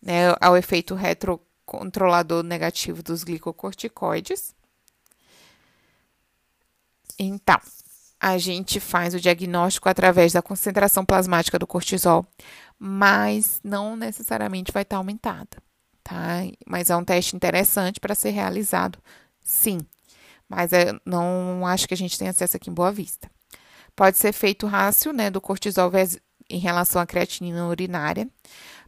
né, 0.01 0.33
ao 0.39 0.55
efeito 0.55 0.95
retrocontrolador 0.95 2.43
negativo 2.43 3.03
dos 3.03 3.23
glicocorticoides, 3.23 4.55
então, 7.19 7.59
a 8.19 8.37
gente 8.37 8.79
faz 8.79 9.13
o 9.13 9.19
diagnóstico 9.19 9.87
através 9.89 10.33
da 10.33 10.41
concentração 10.41 11.05
plasmática 11.05 11.59
do 11.59 11.67
cortisol, 11.67 12.25
mas 12.77 13.59
não 13.63 13.95
necessariamente 13.95 14.71
vai 14.71 14.83
estar 14.83 14.97
aumentada, 14.97 15.57
tá? 16.03 16.41
Mas 16.65 16.89
é 16.89 16.95
um 16.95 17.03
teste 17.03 17.35
interessante 17.35 17.99
para 17.99 18.15
ser 18.15 18.31
realizado, 18.31 18.99
sim. 19.41 19.79
Mas 20.47 20.71
eu 20.73 20.99
não 21.05 21.65
acho 21.65 21.87
que 21.87 21.93
a 21.93 21.97
gente 21.97 22.17
tem 22.17 22.27
acesso 22.27 22.57
aqui 22.57 22.69
em 22.69 22.73
Boa 22.73 22.91
Vista. 22.91 23.29
Pode 23.95 24.17
ser 24.17 24.33
feito 24.33 24.65
o 24.65 24.69
rácio, 24.69 25.13
né, 25.13 25.29
do 25.29 25.39
cortisol 25.39 25.91
em 26.49 26.57
relação 26.57 27.01
à 27.01 27.05
creatinina 27.05 27.67
urinária. 27.67 28.27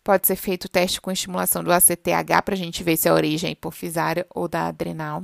Pode 0.04 0.26
ser 0.26 0.36
feito 0.36 0.66
o 0.66 0.70
teste 0.70 1.00
com 1.00 1.12
estimulação 1.12 1.64
do 1.64 1.72
ACTH 1.72 2.42
para 2.44 2.56
a 2.56 2.58
gente 2.58 2.84
ver 2.84 2.98
se 2.98 3.08
a 3.08 3.14
origem 3.14 3.50
é 3.50 3.52
hipofisária 3.52 4.26
ou 4.34 4.48
da 4.48 4.68
adrenal. 4.68 5.24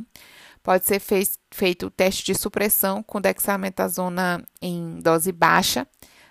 Pode 0.67 0.85
ser 0.85 0.99
fez, 0.99 1.39
feito 1.49 1.85
o 1.85 1.89
teste 1.89 2.25
de 2.25 2.35
supressão 2.35 3.01
com 3.01 3.21
dexametasona 3.21 4.45
em 4.61 4.99
dose 4.99 5.31
baixa, 5.31 5.87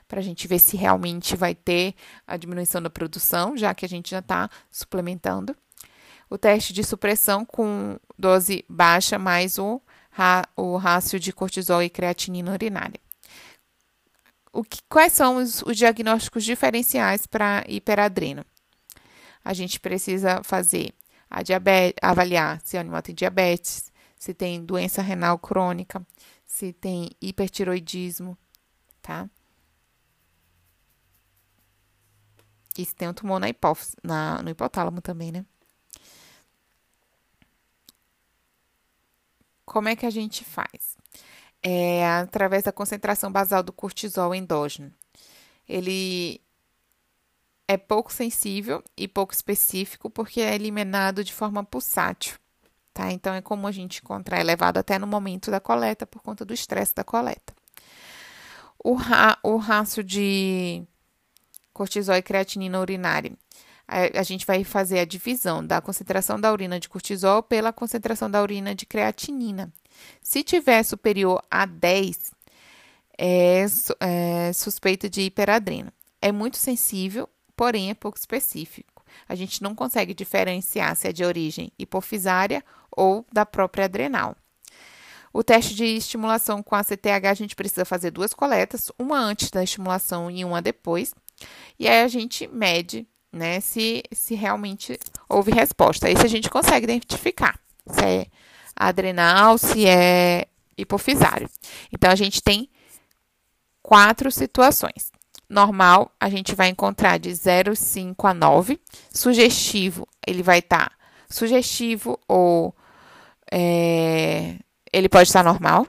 para 0.07 0.20
a 0.20 0.22
gente 0.22 0.46
ver 0.46 0.59
se 0.59 0.77
realmente 0.77 1.35
vai 1.35 1.55
ter 1.55 1.94
a 2.27 2.37
diminuição 2.37 2.83
da 2.83 2.90
produção, 2.90 3.57
já 3.57 3.75
que 3.75 3.87
a 3.87 3.88
gente 3.88 4.11
já 4.11 4.18
está 4.18 4.51
suplementando. 4.70 5.57
O 6.29 6.37
teste 6.37 6.75
de 6.75 6.85
supressão 6.85 7.46
com 7.46 7.99
dose 8.18 8.62
baixa 8.68 9.18
mais 9.18 9.59
o, 9.59 9.81
o 10.55 10.77
rácio 10.77 11.18
de 11.18 11.33
cortisol 11.33 11.83
e 11.83 11.88
creatinina 11.88 12.53
urinária. 12.53 13.01
Que, 14.68 14.81
quais 14.87 15.14
são 15.14 15.38
os, 15.38 15.62
os 15.62 15.79
diagnósticos 15.79 16.44
diferenciais 16.44 17.27
para 17.27 17.64
hiperadreno? 17.66 18.44
A 19.42 19.55
gente 19.55 19.81
precisa 19.81 20.42
fazer 20.44 20.92
a 21.31 21.42
diabetes, 21.42 21.96
avaliar 22.03 22.61
se 22.62 22.77
o 22.77 22.81
animal 22.81 23.01
tem 23.01 23.14
diabetes, 23.14 23.96
se 24.18 24.35
tem 24.35 24.64
doença 24.64 25.02
renal 25.02 25.38
crônica, 25.38 26.05
se 26.44 26.72
tem 26.72 27.11
hipertiroidismo, 27.20 28.37
tá? 29.02 29.29
E 32.79 32.85
se 32.85 32.94
tem 32.94 33.09
um 33.09 33.14
tumor 33.14 33.40
na 33.40 33.48
hipófise, 33.48 33.96
na, 34.02 34.42
no 34.42 34.50
hipotálamo 34.50 35.00
também, 35.00 35.33
né? 35.33 35.44
Como 39.64 39.88
é 39.88 39.96
que 39.96 40.07
a 40.07 40.11
gente 40.11 40.44
faz? 40.44 40.96
É 41.62 42.07
através 42.07 42.62
da 42.64 42.72
concentração 42.72 43.33
basal 43.33 43.62
do 43.62 43.72
cortisol 43.72 44.35
endógeno. 44.35 44.92
Ele 45.68 46.40
é 47.66 47.76
pouco 47.76 48.12
sensível 48.12 48.83
e 48.96 49.09
pouco 49.09 49.35
específico 49.35 50.09
porque 50.09 50.40
é 50.40 50.55
eliminado 50.55 51.24
de 51.24 51.33
forma 51.33 51.64
pulsátil 51.64 52.38
tá? 52.97 53.13
Então 53.13 53.35
é 53.35 53.43
comum 53.43 53.67
a 53.67 53.73
gente 53.73 54.01
encontrar 54.03 54.41
elevado 54.41 54.79
até 54.79 54.99
no 54.99 55.07
momento 55.07 55.51
da 55.51 55.61
coleta 55.61 56.07
por 56.07 56.23
conta 56.23 56.47
do 56.47 56.55
estresse 56.55 56.95
da 56.95 57.05
coleta. 57.05 57.55
O, 58.83 58.95
ra 58.95 59.39
o 59.43 59.59
rácio 59.59 60.03
de 60.03 60.83
cortisol 61.75 62.17
e 62.17 62.23
creatinina 62.23 62.81
urinária. 62.81 63.33
A, 63.87 64.21
a 64.21 64.23
gente 64.23 64.47
vai 64.47 64.65
fazer 64.65 64.99
a 64.99 65.05
divisão 65.05 65.65
da 65.65 65.79
concentração 65.83 66.41
da 66.41 66.51
urina 66.51 66.81
de 66.81 66.89
cortisol 66.89 67.43
pela 67.43 67.71
concentração 67.71 68.31
da 68.31 68.41
urina 68.41 68.75
de 68.75 68.87
creatinina. 68.87 69.71
Se 70.23 70.43
tiver 70.43 70.83
superior 70.83 71.43
a 71.51 71.67
10, 71.67 72.33
é, 73.19 73.67
é 74.01 74.53
suspeita 74.55 75.11
de 75.11 75.21
hiperadreno. 75.21 75.93
É 76.23 76.33
muito 76.33 76.57
sensível, 76.57 77.29
porém 77.55 77.91
é 77.91 77.95
pouco 77.95 78.19
específico. 78.19 79.05
A 79.29 79.35
gente 79.35 79.63
não 79.63 79.75
consegue 79.75 80.15
diferenciar 80.15 80.97
se 80.97 81.09
é 81.09 81.13
de 81.13 81.25
origem 81.25 81.71
hipofisária 81.79 82.65
ou 82.97 83.25
da 83.33 83.47
própria 83.47 83.85
adrenal. 83.85 84.35
O 85.33 85.45
teste 85.45 85.75
de 85.75 85.85
estimulação 85.85 86.63
com 86.63 86.75
a 86.75 86.83
CTH, 86.83 87.29
a 87.31 87.35
gente 87.35 87.55
precisa 87.55 87.85
fazer 87.85 88.11
duas 88.11 88.33
coletas, 88.33 88.91
uma 88.99 89.19
antes 89.19 89.51
da 89.51 89.63
estimulação 89.63 90.31
e 90.31 90.45
uma 90.45 90.63
depois. 90.63 91.15
E 91.79 91.87
aí 91.87 92.03
a 92.03 92.09
gente 92.09 92.49
mede, 92.49 93.07
né, 93.31 93.61
se, 93.61 94.03
se 94.11 94.35
realmente 94.35 94.99
houve 95.29 95.53
resposta. 95.53 96.07
Aí 96.07 96.15
a 96.17 96.27
gente 96.27 96.49
consegue 96.49 96.85
identificar 96.85 97.61
se 97.87 98.03
é 98.03 98.27
adrenal, 98.75 99.59
se 99.59 99.87
é 99.87 100.49
hipofisário. 100.77 101.49
Então, 101.93 102.11
a 102.11 102.15
gente 102.15 102.43
tem 102.43 102.69
quatro 103.83 104.31
situações. 104.31 105.13
Normal, 105.49 106.11
a 106.21 106.29
gente 106.29 106.55
vai 106.55 106.69
encontrar 106.69 107.19
de 107.19 107.31
0,5 107.31 108.29
a 108.29 108.35
9. 108.35 108.81
Sugestivo, 109.11 110.09
ele 110.27 110.43
vai 110.43 110.59
estar 110.59 110.91
tá 110.91 110.97
sugestivo 111.29 112.19
ou 112.29 112.75
é, 113.53 114.57
ele 114.93 115.09
pode 115.09 115.29
estar 115.29 115.45
normal, 115.45 115.87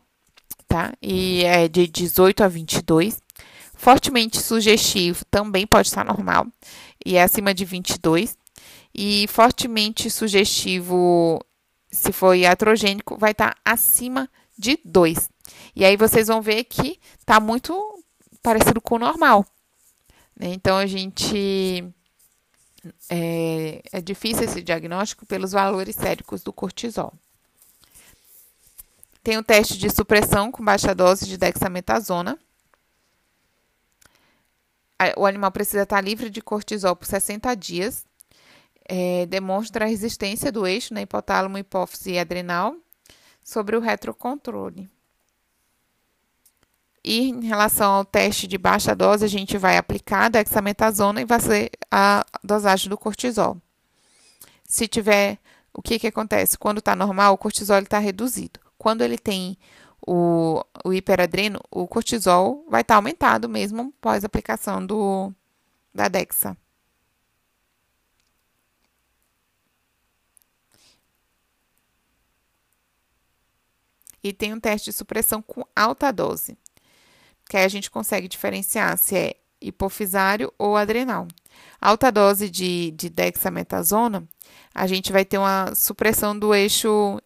tá? 0.68 0.94
E 1.02 1.44
é 1.44 1.68
de 1.68 1.88
18 1.88 2.44
a 2.44 2.48
22. 2.48 3.22
Fortemente 3.74 4.40
sugestivo 4.42 5.24
também 5.26 5.68
pode 5.68 5.88
estar 5.88 6.04
normal 6.04 6.48
e 7.06 7.16
é 7.16 7.24
acima 7.24 7.54
de 7.54 7.64
22. 7.64 8.38
e 8.94 9.28
fortemente 9.28 10.10
sugestivo, 10.10 11.40
se 11.92 12.12
for 12.12 12.34
iatrogênico, 12.34 13.18
vai 13.18 13.32
estar 13.32 13.56
acima 13.64 14.28
de 14.58 14.80
2. 14.84 15.30
E 15.76 15.86
aí 15.86 15.96
vocês 15.96 16.28
vão 16.28 16.42
ver 16.42 16.64
que 16.64 17.00
está 17.20 17.40
muito 17.40 18.04
parecido 18.42 18.82
com 18.82 18.96
o 18.96 19.00
normal. 19.00 19.46
Né? 20.40 20.54
Então 20.54 20.78
a 20.78 20.86
gente. 20.86 21.86
É, 23.10 23.82
é 23.92 24.02
difícil 24.02 24.44
esse 24.44 24.62
diagnóstico 24.62 25.26
pelos 25.26 25.52
valores 25.52 25.96
séricos 25.96 26.42
do 26.42 26.54
cortisol. 26.54 27.14
Tem 29.28 29.38
o 29.38 29.44
teste 29.44 29.78
de 29.78 29.90
supressão 29.90 30.50
com 30.50 30.64
baixa 30.64 30.96
dose 30.96 31.26
de 31.26 31.38
dexametasona. 31.38 32.40
O 35.18 35.26
animal 35.26 35.52
precisa 35.52 35.84
estar 35.84 36.00
livre 36.00 36.30
de 36.30 36.42
cortisol 36.42 36.96
por 36.96 37.06
60 37.06 37.54
dias. 37.54 38.06
É, 38.88 39.26
demonstra 39.26 39.84
a 39.84 39.88
resistência 39.90 40.50
do 40.50 40.66
eixo 40.66 40.94
na 40.94 41.02
né, 41.02 41.04
hipotálamo, 41.04 41.58
hipófise 41.58 42.12
e 42.12 42.20
adrenal 42.20 42.78
sobre 43.44 43.76
o 43.76 43.82
retrocontrole. 43.82 44.90
E 47.04 47.28
em 47.28 47.44
relação 47.44 47.96
ao 47.96 48.06
teste 48.06 48.48
de 48.48 48.58
baixa 48.58 48.96
dose, 48.96 49.26
a 49.26 49.28
gente 49.28 49.58
vai 49.58 49.76
aplicar 49.76 50.28
a 50.28 50.30
dexametasona 50.30 51.20
e 51.20 51.26
vai 51.26 51.42
ser 51.42 51.72
a 51.92 52.26
dosagem 52.42 52.90
do 52.90 52.98
cortisol. 52.98 53.58
Se 54.64 54.88
tiver, 54.88 55.38
o 55.74 55.82
que, 55.82 56.00
que 56.00 56.08
acontece? 56.08 56.58
Quando 56.58 56.78
está 56.78 56.96
normal, 56.96 57.34
o 57.34 57.38
cortisol 57.38 57.80
está 57.80 58.00
reduzido. 58.00 58.67
Quando 58.78 59.02
ele 59.02 59.18
tem 59.18 59.58
o, 60.06 60.64
o 60.86 60.94
hiperadreno, 60.94 61.60
o 61.72 61.88
cortisol 61.88 62.66
vai 62.70 62.82
estar 62.82 62.94
tá 62.94 62.98
aumentado 62.98 63.50
mesmo 63.50 63.94
após 64.00 64.24
a 64.24 64.28
aplicação 64.28 64.86
do, 64.86 65.34
da 65.94 66.08
DEXA. 66.08 66.56
E 74.24 74.34
tem 74.34 74.54
um 74.54 74.60
teste 74.60 74.90
de 74.90 74.98
supressão 74.98 75.42
com 75.42 75.64
alta 75.76 76.12
dose, 76.12 76.58
que 77.50 77.56
aí 77.56 77.64
a 77.64 77.70
gente 77.70 77.90
consegue 77.90 78.28
diferenciar 78.28 78.98
se 78.98 79.16
é 79.16 79.36
hipofisário 79.62 80.54
ou 80.58 80.76
adrenal. 80.76 81.28
Alta 81.80 82.12
dose 82.12 82.50
de, 82.50 82.92
de 82.92 83.10
dexametasona, 83.10 84.28
a 84.74 84.86
gente 84.86 85.12
vai 85.12 85.24
ter 85.24 85.38
uma 85.38 85.74
supressão 85.76 86.38
do 86.38 86.54
eixo 86.54 87.22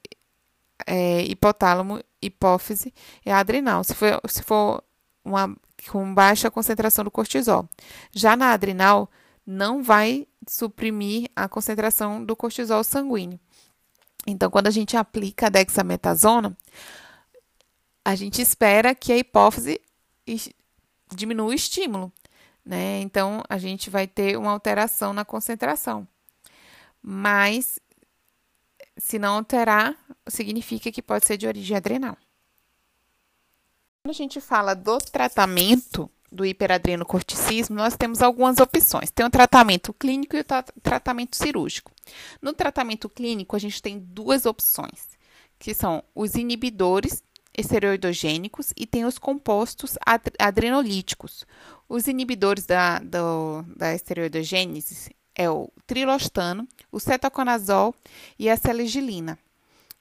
é, 0.85 1.23
hipotálamo, 1.23 2.01
hipófise 2.21 2.93
e 3.25 3.31
adrenal, 3.31 3.83
se 3.83 3.93
for, 3.93 4.21
se 4.27 4.43
for 4.43 4.83
uma, 5.23 5.55
com 5.89 6.13
baixa 6.13 6.51
concentração 6.51 7.03
do 7.03 7.11
cortisol. 7.11 7.67
Já 8.11 8.35
na 8.35 8.51
adrenal, 8.51 9.09
não 9.45 9.83
vai 9.83 10.27
suprimir 10.47 11.29
a 11.35 11.47
concentração 11.47 12.23
do 12.23 12.35
cortisol 12.35 12.83
sanguíneo. 12.83 13.39
Então, 14.25 14.51
quando 14.51 14.67
a 14.67 14.71
gente 14.71 14.95
aplica 14.95 15.47
a 15.47 15.49
dexametasona, 15.49 16.55
a 18.05 18.15
gente 18.15 18.41
espera 18.41 18.93
que 18.93 19.11
a 19.11 19.17
hipófise 19.17 19.81
diminua 21.13 21.47
o 21.47 21.53
estímulo, 21.53 22.11
né? 22.63 23.01
Então, 23.01 23.43
a 23.49 23.57
gente 23.57 23.89
vai 23.89 24.07
ter 24.07 24.37
uma 24.37 24.51
alteração 24.51 25.13
na 25.13 25.25
concentração. 25.25 26.07
Mas 27.01 27.79
se 29.01 29.17
não 29.17 29.37
alterar, 29.37 29.97
significa 30.27 30.91
que 30.91 31.01
pode 31.01 31.25
ser 31.25 31.35
de 31.35 31.47
origem 31.47 31.75
adrenal. 31.75 32.15
Quando 34.03 34.13
a 34.13 34.17
gente 34.17 34.39
fala 34.39 34.75
do 34.75 34.99
tratamento 34.99 36.09
do 36.31 36.45
hiperadrenocorticismo, 36.45 37.75
nós 37.75 37.97
temos 37.97 38.21
algumas 38.21 38.59
opções. 38.59 39.09
Tem 39.09 39.25
o 39.25 39.29
tratamento 39.29 39.91
clínico 39.91 40.35
e 40.35 40.41
o 40.41 40.43
tra 40.43 40.63
tratamento 40.83 41.35
cirúrgico. 41.35 41.91
No 42.41 42.53
tratamento 42.53 43.09
clínico, 43.09 43.55
a 43.55 43.59
gente 43.59 43.81
tem 43.81 43.99
duas 43.99 44.45
opções, 44.45 45.09
que 45.57 45.73
são 45.73 46.03
os 46.15 46.35
inibidores 46.35 47.23
esteroidogênicos 47.57 48.71
e 48.77 48.85
tem 48.85 49.03
os 49.03 49.17
compostos 49.17 49.97
ad 50.05 50.31
adrenolíticos. 50.39 51.45
Os 51.89 52.07
inibidores 52.07 52.65
da, 52.65 52.99
do, 52.99 53.63
da 53.75 53.93
esteroidogênese 53.93 55.11
é 55.35 55.49
o 55.49 55.69
trilostano, 55.87 56.67
o 56.91 56.99
cetoconazol 56.99 57.95
e 58.37 58.49
a 58.49 58.57
seligilina. 58.57 59.37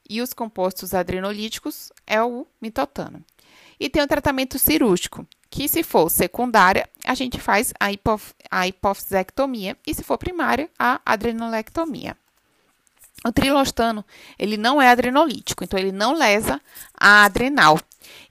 E 0.09 0.21
os 0.21 0.33
compostos 0.33 0.93
adrenolíticos 0.93 1.91
é 2.05 2.21
o 2.21 2.45
mitotano. 2.61 3.23
E 3.79 3.89
tem 3.89 4.03
o 4.03 4.07
tratamento 4.07 4.59
cirúrgico, 4.59 5.25
que 5.49 5.67
se 5.67 5.83
for 5.83 6.09
secundária, 6.09 6.87
a 7.05 7.15
gente 7.15 7.39
faz 7.39 7.73
a, 7.79 7.91
hipof 7.91 8.33
a 8.49 8.67
hipofisectomia 8.67 9.77
e 9.85 9.93
se 9.93 10.03
for 10.03 10.17
primária, 10.17 10.69
a 10.77 11.01
adrenolectomia. 11.05 12.15
O 13.25 13.31
trilostano, 13.31 14.03
ele 14.37 14.57
não 14.57 14.81
é 14.81 14.89
adrenolítico, 14.89 15.63
então 15.63 15.77
ele 15.79 15.91
não 15.91 16.13
lesa 16.13 16.59
a 16.99 17.23
adrenal. 17.25 17.79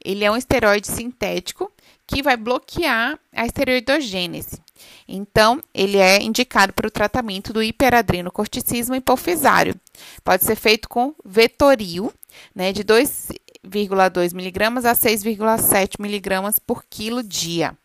Ele 0.05 0.25
é 0.25 0.31
um 0.31 0.37
esteroide 0.37 0.89
sintético 0.89 1.71
que 2.07 2.23
vai 2.23 2.37
bloquear 2.37 3.19
a 3.33 3.47
esteroidogênese. 3.47 4.61
Então, 5.07 5.61
ele 5.75 5.99
é 5.99 6.23
indicado 6.23 6.73
para 6.73 6.87
o 6.87 6.90
tratamento 6.90 7.53
do 7.53 7.62
hiperadrenocorticismo 7.62 8.95
hipofisário. 8.95 9.75
Pode 10.23 10.45
ser 10.45 10.57
feito 10.57 10.88
com 10.88 11.14
vetoril, 11.25 12.12
né, 12.55 12.73
de 12.73 12.85
2,2 12.85 14.33
mg 14.33 14.64
a 14.87 14.95
6,7 14.95 15.99
mg 15.99 16.61
por 16.66 16.85
quilo 16.88 17.23
dia. 17.23 17.77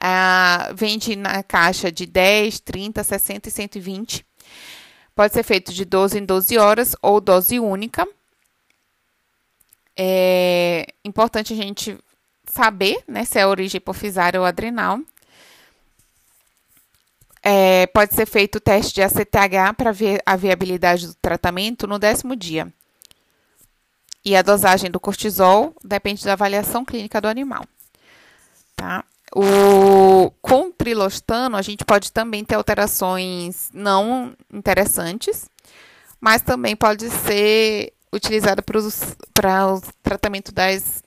Ah, 0.00 0.70
vende 0.74 1.14
na 1.14 1.42
caixa 1.42 1.92
de 1.92 2.06
10, 2.06 2.60
30, 2.60 3.04
60 3.04 3.48
e 3.48 3.52
120. 3.52 4.26
Pode 5.14 5.34
ser 5.34 5.42
feito 5.42 5.72
de 5.72 5.84
12 5.84 6.18
em 6.18 6.24
12 6.24 6.56
horas 6.56 6.96
ou 7.02 7.20
dose 7.20 7.60
única. 7.60 8.08
É 9.96 10.86
importante 11.04 11.52
a 11.52 11.56
gente 11.56 11.98
saber 12.46 13.02
né, 13.06 13.24
se 13.26 13.38
é 13.38 13.46
origem 13.46 13.76
hipofisária 13.76 14.40
ou 14.40 14.46
adrenal. 14.46 15.00
É, 17.42 17.86
pode 17.86 18.14
ser 18.14 18.26
feito 18.26 18.56
o 18.56 18.60
teste 18.60 18.94
de 18.94 19.02
ACTH 19.02 19.74
para 19.76 19.92
ver 19.92 20.22
a 20.26 20.36
viabilidade 20.36 21.06
do 21.06 21.14
tratamento 21.14 21.86
no 21.86 21.98
décimo 21.98 22.36
dia. 22.36 22.72
E 24.24 24.36
a 24.36 24.42
dosagem 24.42 24.90
do 24.90 25.00
cortisol 25.00 25.74
depende 25.82 26.24
da 26.24 26.34
avaliação 26.34 26.84
clínica 26.84 27.20
do 27.20 27.28
animal. 27.28 27.64
Tá? 28.76 29.04
O, 29.34 30.30
com 30.42 30.70
trilostano, 30.70 31.56
a 31.56 31.62
gente 31.62 31.84
pode 31.84 32.12
também 32.12 32.44
ter 32.44 32.56
alterações 32.56 33.70
não 33.72 34.34
interessantes, 34.52 35.48
mas 36.20 36.42
também 36.42 36.76
pode 36.76 37.08
ser 37.08 37.94
utilizada 38.12 38.60
para 38.60 38.78
o 38.78 39.80
tratamento 40.02 40.52
das 40.52 41.02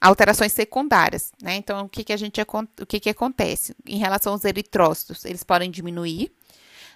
alterações 0.00 0.52
secundárias, 0.52 1.32
né? 1.42 1.56
Então, 1.56 1.84
o 1.84 1.88
que, 1.88 2.04
que 2.04 2.12
a 2.12 2.16
gente 2.16 2.40
o 2.40 2.86
que, 2.86 3.00
que 3.00 3.10
acontece 3.10 3.74
em 3.86 3.98
relação 3.98 4.32
aos 4.32 4.44
eritrócitos? 4.44 5.24
Eles 5.24 5.42
podem 5.42 5.70
diminuir, 5.70 6.32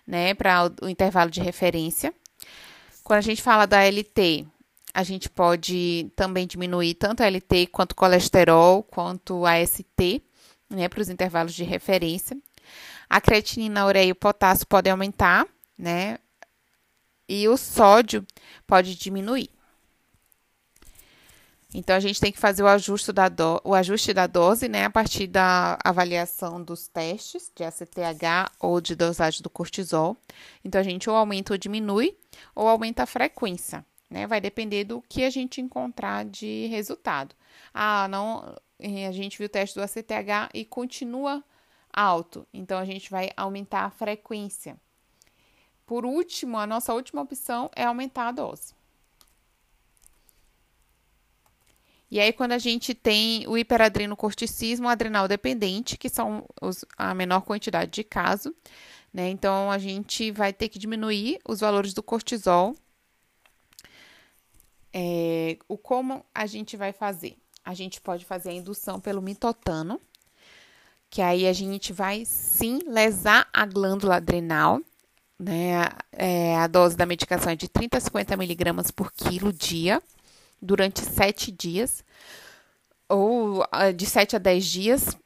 né, 0.07 0.35
para 0.35 0.71
o, 0.83 0.89
intervalo 0.89 1.31
de 1.31 1.41
referência. 1.41 2.15
Quando 3.03 3.19
a 3.19 3.23
gente 3.23 3.43
fala 3.43 3.67
da 3.67 3.83
LT, 3.85 4.47
a 4.95 5.03
gente 5.03 5.29
pode 5.29 6.11
também 6.15 6.47
diminuir 6.47 6.95
tanto 6.95 7.23
a 7.23 7.29
LT 7.29 7.69
quanto 7.69 7.93
o 7.93 7.97
colesterol, 7.97 8.83
quanto 8.83 9.45
a 9.47 9.65
ST, 9.65 10.23
né, 10.71 10.89
para 10.89 11.01
os 11.01 11.09
intervalos 11.09 11.55
de 11.55 11.65
referência. 11.65 12.37
A 13.09 13.21
creatinina, 13.21 13.83
a 13.83 13.87
ureia 13.87 14.09
e 14.09 14.13
o 14.13 14.17
potássio 14.17 14.67
podem 14.67 14.91
aumentar, 14.91 15.47
né? 15.77 16.19
E 17.29 17.49
o 17.49 17.57
sódio 17.57 18.27
pode 18.67 18.95
diminuir. 18.95 19.51
Então, 21.75 21.97
a 21.97 22.01
gente 22.01 22.21
tem 22.21 22.31
que 22.31 22.39
fazer 22.39 22.63
o 22.63 22.69
ajuste 22.69 23.13
da, 23.13 23.29
do, 23.29 23.61
o 23.65 23.75
ajuste 23.75 24.13
da 24.13 24.27
dose, 24.27 24.69
né, 24.69 24.85
a 24.85 24.91
partir 24.91 25.27
da 25.27 25.79
avaliação 25.83 26.63
dos 26.63 26.87
testes 26.87 27.51
de 27.55 27.65
ACTH 27.65 28.53
ou 28.61 28.81
de 28.81 28.95
dosagem 28.95 29.41
do 29.41 29.49
cortisol. 29.49 30.17
Então, 30.63 30.81
a 30.81 30.85
gente 30.85 31.09
ou 31.09 31.17
aumenta 31.17 31.55
ou 31.55 31.59
diminui, 31.59 32.15
ou 32.55 32.69
aumenta 32.69 33.05
a 33.05 33.07
frequência, 33.07 33.85
né, 34.11 34.27
vai 34.27 34.41
depender 34.41 34.85
do 34.85 35.03
que 35.09 35.25
a 35.25 35.31
gente 35.31 35.63
encontrar 35.63 36.27
de 36.27 36.67
resultado. 36.67 37.35
Ah, 37.73 38.07
não, 38.09 38.55
a 38.79 39.13
gente 39.13 39.39
viu 39.39 39.47
o 39.47 39.51
teste 39.51 39.75
do 39.75 39.83
ACTH 39.83 40.51
e 40.53 40.67
continua 40.67 41.43
alto, 41.91 42.47
então 42.53 42.79
a 42.79 42.85
gente 42.85 43.11
vai 43.11 43.31
aumentar 43.35 43.85
a 43.85 43.91
frequência. 43.91 44.77
Por 45.87 46.05
último, 46.05 46.59
a 46.59 46.67
nossa 46.67 46.93
última 46.93 47.23
opção 47.23 47.71
é 47.75 47.85
aumentar 47.85 48.29
a 48.29 48.33
dose. 48.33 48.75
E 52.13 52.21
aí, 52.21 52.31
quando 52.31 52.53
a 52.53 52.59
gente 52.59 52.93
tem 52.93 53.49
o 53.49 53.57
hiperadrenocorticismo 53.57 54.87
adrenal 54.87 55.27
dependente, 55.27 55.97
que 55.97 56.11
são 56.11 56.47
os, 56.61 56.85
a 56.95 57.15
menor 57.15 57.41
quantidade 57.41 57.91
de 57.91 58.05
caso, 58.05 58.55
né? 59.11 59.31
Então, 59.31 59.71
a 59.71 59.79
gente 59.79 60.31
vai 60.31 60.53
ter 60.53 60.69
que 60.69 60.79
diminuir 60.79 61.39
os 61.49 61.61
valores 61.61 61.95
do 61.95 62.03
cortisol. 62.03 62.77
É, 64.93 65.57
o 65.67 65.79
como 65.79 66.23
a 66.35 66.45
gente 66.45 66.77
vai 66.77 66.93
fazer? 66.93 67.35
A 67.65 67.73
gente 67.73 67.99
pode 67.99 68.27
fazer 68.27 68.51
a 68.51 68.53
indução 68.53 69.01
pelo 69.01 69.23
mitotano, 69.23 69.99
que 71.09 71.23
aí 71.23 71.47
a 71.47 71.53
gente 71.55 71.95
vai 71.95 72.27
sim 72.27 72.81
lesar 72.87 73.49
a 73.55 73.65
glândula 73.65 74.17
adrenal 74.17 74.83
né? 75.39 75.89
É, 76.13 76.57
a 76.57 76.67
dose 76.69 76.97
da 76.97 77.05
medicação 77.05 77.51
é 77.51 77.57
de 77.57 77.69
30 77.69 77.97
a 77.97 78.01
50 78.01 78.37
miligramas 78.37 78.93
por 78.93 79.11
quilo 79.11 79.53
dia, 79.53 80.01
durante 80.63 81.01
7 81.01 81.51
dias, 81.51 82.05
ou 83.09 83.67
de 83.97 84.07
7 84.07 84.37
a 84.37 84.39
10 84.39 84.65
dias. 84.65 85.19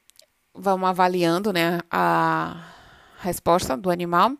Vamos 0.53 0.89
avaliando, 0.89 1.53
né, 1.53 1.79
a 1.91 2.73
resposta 3.19 3.77
do 3.77 3.91
animal. 3.91 4.31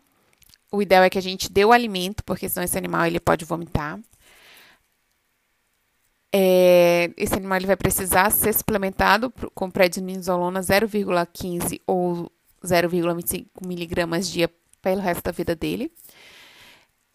O 0.70 0.82
ideal 0.82 1.04
é 1.04 1.10
que 1.10 1.18
a 1.18 1.22
gente 1.22 1.50
dê 1.50 1.64
o 1.64 1.72
alimento, 1.72 2.22
porque 2.24 2.48
senão 2.48 2.64
esse 2.64 2.76
animal 2.76 3.06
ele 3.06 3.20
pode 3.20 3.44
vomitar. 3.44 3.98
É, 6.30 7.10
esse 7.16 7.34
animal 7.34 7.56
ele 7.56 7.66
vai 7.66 7.76
precisar 7.76 8.30
ser 8.30 8.52
suplementado 8.52 9.32
com 9.54 9.70
prednisolona 9.70 10.60
0,15 10.60 11.80
ou 11.86 12.30
0,25 12.62 13.46
miligramas 13.66 14.28
dia 14.28 14.50
pelo 14.82 15.00
resto 15.00 15.22
da 15.22 15.32
vida 15.32 15.56
dele. 15.56 15.90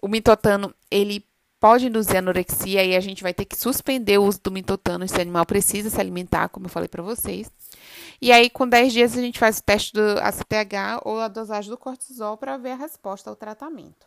O 0.01 0.07
mitotano, 0.07 0.73
ele 0.89 1.23
pode 1.63 1.87
induzir 1.87 2.17
anorexia 2.17 2.83
e 2.83 2.93
a 2.93 2.99
gente 2.99 3.23
vai 3.23 3.33
ter 3.33 3.45
que 3.45 3.55
suspender 3.55 4.17
o 4.17 4.25
uso 4.25 4.37
do 4.43 4.51
mitotano. 4.51 5.05
Esse 5.05 5.21
animal 5.21 5.45
precisa 5.45 5.89
se 5.89 5.97
alimentar, 5.97 6.49
como 6.49 6.65
eu 6.65 6.69
falei 6.69 6.89
para 6.89 7.01
vocês. 7.01 7.49
E 8.21 8.33
aí, 8.33 8.49
com 8.49 8.67
10 8.67 8.91
dias, 8.91 9.17
a 9.17 9.21
gente 9.21 9.39
faz 9.39 9.59
o 9.59 9.63
teste 9.63 9.93
do 9.93 10.01
ACTH 10.19 10.99
ou 11.05 11.21
a 11.21 11.29
dosagem 11.29 11.71
do 11.71 11.77
cortisol 11.77 12.35
para 12.35 12.57
ver 12.57 12.71
a 12.71 12.75
resposta 12.75 13.29
ao 13.29 13.35
tratamento. 13.37 14.05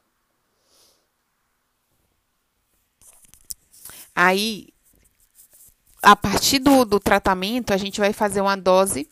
Aí, 4.14 4.68
a 6.02 6.14
partir 6.14 6.58
do, 6.58 6.84
do 6.84 7.00
tratamento, 7.00 7.72
a 7.72 7.78
gente 7.78 8.00
vai 8.00 8.12
fazer 8.12 8.42
uma 8.42 8.54
dose 8.54 9.08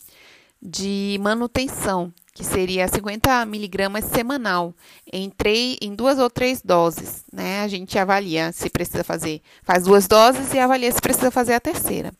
de 0.61 1.17
manutenção, 1.19 2.13
que 2.35 2.43
seria 2.43 2.85
50 2.85 3.45
miligramas 3.45 4.03
semanal, 4.03 4.73
em, 5.11 5.29
três, 5.29 5.77
em 5.81 5.95
duas 5.95 6.19
ou 6.19 6.29
três 6.29 6.61
doses, 6.61 7.23
né? 7.31 7.61
A 7.61 7.67
gente 7.69 7.97
avalia 7.97 8.51
se 8.51 8.69
precisa 8.69 9.05
fazer, 9.05 9.41
faz 9.63 9.85
duas 9.85 10.05
doses 10.05 10.53
e 10.53 10.59
avalia 10.59 10.91
se 10.91 10.99
precisa 10.99 11.31
fazer 11.31 11.53
a 11.53 11.61
terceira. 11.61 12.11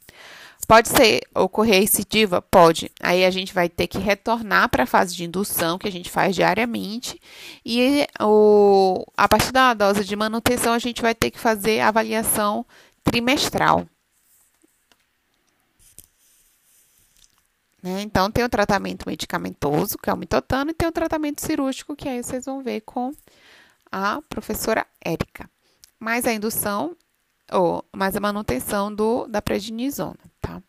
Pode 0.66 0.88
ser 0.88 1.22
ocorrer 1.36 1.82
recidiva? 1.82 2.42
Pode. 2.42 2.90
Aí 3.02 3.26
a 3.26 3.30
gente 3.30 3.54
vai 3.54 3.68
ter 3.68 3.88
que 3.88 4.00
retornar 4.00 4.70
para 4.70 4.84
a 4.84 4.88
fase 4.88 5.14
de 5.14 5.26
indução, 5.26 5.78
que 5.78 5.88
a 5.88 5.92
gente 5.92 6.10
faz 6.10 6.34
diariamente, 6.34 7.20
e 7.64 8.08
o, 8.22 9.06
a 9.18 9.28
partir 9.28 9.52
da 9.52 9.74
dose 9.74 10.06
de 10.06 10.16
manutenção, 10.16 10.74
a 10.74 10.80
gente 10.80 11.02
vai 11.02 11.14
ter 11.14 11.30
que 11.30 11.38
fazer 11.38 11.82
avaliação 11.82 12.66
trimestral. 13.04 13.86
Né? 17.86 18.02
Então, 18.02 18.32
tem 18.32 18.44
o 18.44 18.50
tratamento 18.50 19.08
medicamentoso, 19.08 20.00
que 20.00 20.10
é 20.10 20.14
o 20.14 20.18
mitotano, 20.18 20.72
e 20.72 20.74
tem 20.74 20.88
o 20.88 20.92
tratamento 20.92 21.40
cirúrgico, 21.46 21.96
que 21.96 22.10
aí 22.10 22.24
vocês 22.24 22.46
vão 22.46 22.64
ver 22.64 22.82
com 22.82 23.12
a 23.92 24.24
professora 24.24 24.88
Érica. 25.00 25.48
Mais 26.00 26.26
a 26.26 26.34
indução, 26.34 26.98
ou 27.52 27.86
mais 27.96 28.16
a 28.16 28.20
manutenção 28.20 28.94
do, 28.94 29.28
da 29.28 29.40
prednisona, 29.40 30.18
tá? 30.42 30.64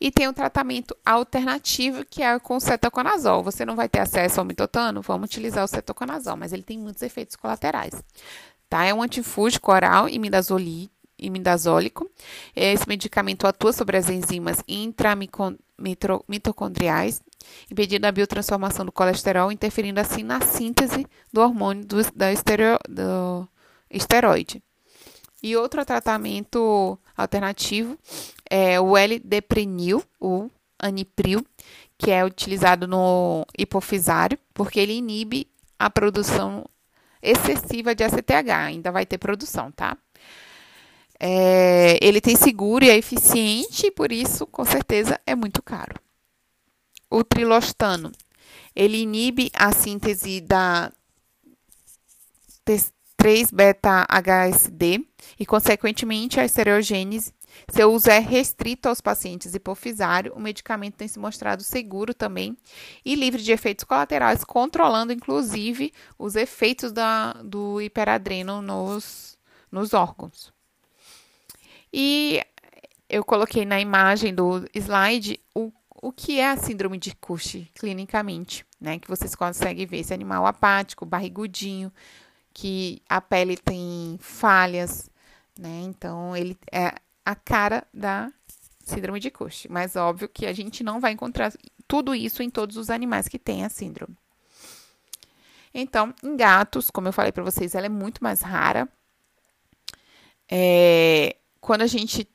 E 0.00 0.10
tem 0.10 0.26
o 0.26 0.32
tratamento 0.32 0.96
alternativo, 1.06 2.04
que 2.04 2.24
é 2.24 2.36
com 2.40 2.58
cetoconazol. 2.58 3.44
Você 3.44 3.64
não 3.64 3.76
vai 3.76 3.88
ter 3.88 4.00
acesso 4.00 4.40
ao 4.40 4.44
mitotano, 4.44 5.00
vamos 5.00 5.26
utilizar 5.26 5.62
o 5.62 5.68
cetoconazol, 5.68 6.36
mas 6.36 6.52
ele 6.52 6.64
tem 6.64 6.76
muitos 6.76 7.02
efeitos 7.02 7.36
colaterais. 7.36 7.94
Tá? 8.68 8.84
É 8.84 8.92
um 8.92 9.00
antifúngico 9.00 9.70
oral 9.70 10.08
imidazolite 10.08 10.90
imidazólico. 11.22 12.10
Esse 12.54 12.86
medicamento 12.88 13.46
atua 13.46 13.72
sobre 13.72 13.96
as 13.96 14.10
enzimas 14.10 14.62
intramitocondriais, 14.68 17.22
impedindo 17.70 18.06
a 18.06 18.12
biotransformação 18.12 18.84
do 18.84 18.92
colesterol, 18.92 19.52
interferindo 19.52 20.00
assim 20.00 20.22
na 20.22 20.40
síntese 20.40 21.06
do 21.32 21.40
hormônio 21.40 21.84
do, 21.84 21.96
da 22.14 22.32
estereo, 22.32 22.78
do 22.88 23.48
esteroide. 23.90 24.62
E 25.42 25.56
outro 25.56 25.84
tratamento 25.84 26.96
alternativo 27.16 27.98
é 28.48 28.80
o 28.80 28.96
L-deprenil, 28.96 30.02
o 30.20 30.48
anipril, 30.78 31.44
que 31.98 32.10
é 32.10 32.24
utilizado 32.24 32.86
no 32.86 33.44
hipofisário, 33.58 34.38
porque 34.54 34.78
ele 34.78 34.92
inibe 34.92 35.48
a 35.78 35.90
produção 35.90 36.64
excessiva 37.20 37.94
de 37.94 38.04
ACTH. 38.04 38.50
Ainda 38.50 38.92
vai 38.92 39.06
ter 39.06 39.18
produção, 39.18 39.70
tá? 39.70 39.96
É, 41.24 42.04
ele 42.04 42.20
tem 42.20 42.34
seguro 42.34 42.84
e 42.84 42.90
é 42.90 42.96
eficiente, 42.96 43.86
e 43.86 43.92
por 43.92 44.10
isso, 44.10 44.44
com 44.44 44.64
certeza, 44.64 45.20
é 45.24 45.36
muito 45.36 45.62
caro. 45.62 45.94
O 47.08 47.22
trilostano, 47.22 48.10
ele 48.74 48.98
inibe 48.98 49.48
a 49.54 49.70
síntese 49.70 50.40
da 50.40 50.92
3-beta-HSD 53.16 55.06
e, 55.38 55.46
consequentemente, 55.46 56.40
a 56.40 56.44
estereogênese. 56.44 57.32
Seu 57.70 57.92
uso 57.92 58.10
é 58.10 58.18
restrito 58.18 58.88
aos 58.88 59.00
pacientes 59.00 59.54
hipofisários. 59.54 60.34
O 60.34 60.40
medicamento 60.40 60.96
tem 60.96 61.06
se 61.06 61.20
mostrado 61.20 61.62
seguro 61.62 62.12
também 62.12 62.56
e 63.04 63.14
livre 63.14 63.40
de 63.40 63.52
efeitos 63.52 63.84
colaterais, 63.84 64.42
controlando, 64.42 65.12
inclusive, 65.12 65.92
os 66.18 66.34
efeitos 66.34 66.90
da, 66.90 67.34
do 67.44 67.80
hiperadreno 67.80 68.60
nos, 68.60 69.38
nos 69.70 69.94
órgãos. 69.94 70.52
E 71.92 72.42
eu 73.08 73.24
coloquei 73.24 73.66
na 73.66 73.80
imagem 73.80 74.34
do 74.34 74.66
slide 74.74 75.38
o, 75.54 75.70
o 76.02 76.10
que 76.10 76.40
é 76.40 76.50
a 76.50 76.56
síndrome 76.56 76.98
de 76.98 77.14
Cushing 77.14 77.68
clinicamente, 77.74 78.64
né? 78.80 78.98
Que 78.98 79.08
vocês 79.08 79.34
conseguem 79.34 79.86
ver 79.86 79.98
esse 79.98 80.14
animal 80.14 80.46
apático, 80.46 81.04
barrigudinho, 81.04 81.92
que 82.54 83.02
a 83.08 83.20
pele 83.20 83.56
tem 83.56 84.18
falhas, 84.20 85.10
né? 85.58 85.82
Então, 85.84 86.36
ele 86.36 86.56
é 86.70 86.94
a 87.24 87.34
cara 87.34 87.86
da 87.92 88.32
síndrome 88.84 89.20
de 89.20 89.30
Cushing. 89.30 89.68
Mas 89.70 89.94
óbvio 89.94 90.28
que 90.28 90.46
a 90.46 90.52
gente 90.52 90.82
não 90.82 91.00
vai 91.00 91.12
encontrar 91.12 91.52
tudo 91.86 92.14
isso 92.14 92.42
em 92.42 92.50
todos 92.50 92.76
os 92.76 92.88
animais 92.88 93.28
que 93.28 93.38
têm 93.38 93.64
a 93.64 93.68
síndrome. 93.68 94.16
Então, 95.74 96.14
em 96.22 96.36
gatos, 96.36 96.90
como 96.90 97.08
eu 97.08 97.12
falei 97.12 97.32
para 97.32 97.44
vocês, 97.44 97.74
ela 97.74 97.86
é 97.86 97.90
muito 97.90 98.22
mais 98.22 98.42
rara. 98.42 98.88
É, 100.50 101.36
quando 101.62 101.82
a 101.82 101.86
gente 101.86 102.28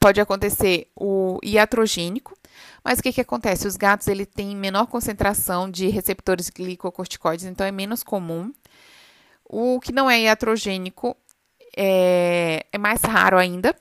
pode 0.00 0.18
acontecer 0.18 0.90
o 0.96 1.38
iatrogênico, 1.44 2.34
mas 2.82 2.98
o 2.98 3.02
que, 3.02 3.12
que 3.12 3.20
acontece? 3.20 3.68
Os 3.68 3.76
gatos 3.76 4.08
ele 4.08 4.24
têm 4.24 4.56
menor 4.56 4.86
concentração 4.86 5.70
de 5.70 5.88
receptores 5.88 6.48
glicocorticoides, 6.48 7.44
então 7.44 7.66
é 7.66 7.70
menos 7.70 8.02
comum. 8.02 8.52
O 9.44 9.78
que 9.78 9.92
não 9.92 10.10
é 10.10 10.22
iatrogênico 10.22 11.14
é, 11.76 12.64
é 12.72 12.78
mais 12.78 13.02
raro 13.02 13.36
ainda. 13.36 13.76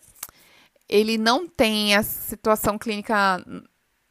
Ele 0.90 1.18
não 1.18 1.48
tem 1.48 1.96
a 1.96 2.04
situação 2.04 2.78
clínica 2.78 3.42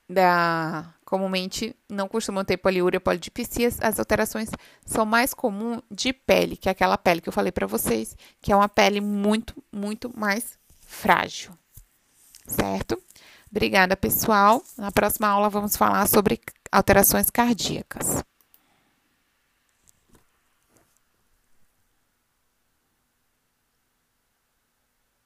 da 0.09 0.95
comumente 1.09 1.75
não 1.89 2.07
costumam 2.07 2.45
ter 2.45 2.59
poliúria, 2.59 3.01
polidipsias, 3.01 3.79
as 3.81 3.99
alterações 3.99 4.51
são 4.85 5.07
mais 5.07 5.33
comuns 5.33 5.81
de 5.91 6.13
pele, 6.13 6.55
que 6.55 6.69
é 6.69 6.73
aquela 6.73 6.99
pele 6.99 7.23
que 7.23 7.31
eu 7.31 7.33
falei 7.33 7.51
para 7.51 7.67
vocês, 7.67 8.15
que 8.43 8.53
é 8.53 8.57
uma 8.57 8.69
pele 8.69 9.01
muito, 9.01 9.55
muito 9.73 10.13
mais 10.15 10.59
frágil. 10.87 11.53
Certo? 12.47 13.03
Obrigada, 13.51 13.97
pessoal. 13.97 14.63
Na 14.77 14.93
próxima 14.93 15.29
aula 15.29 15.49
vamos 15.49 15.77
falar 15.79 16.07
sobre 16.07 16.39
alterações 16.71 17.31
cardíacas. 17.31 18.23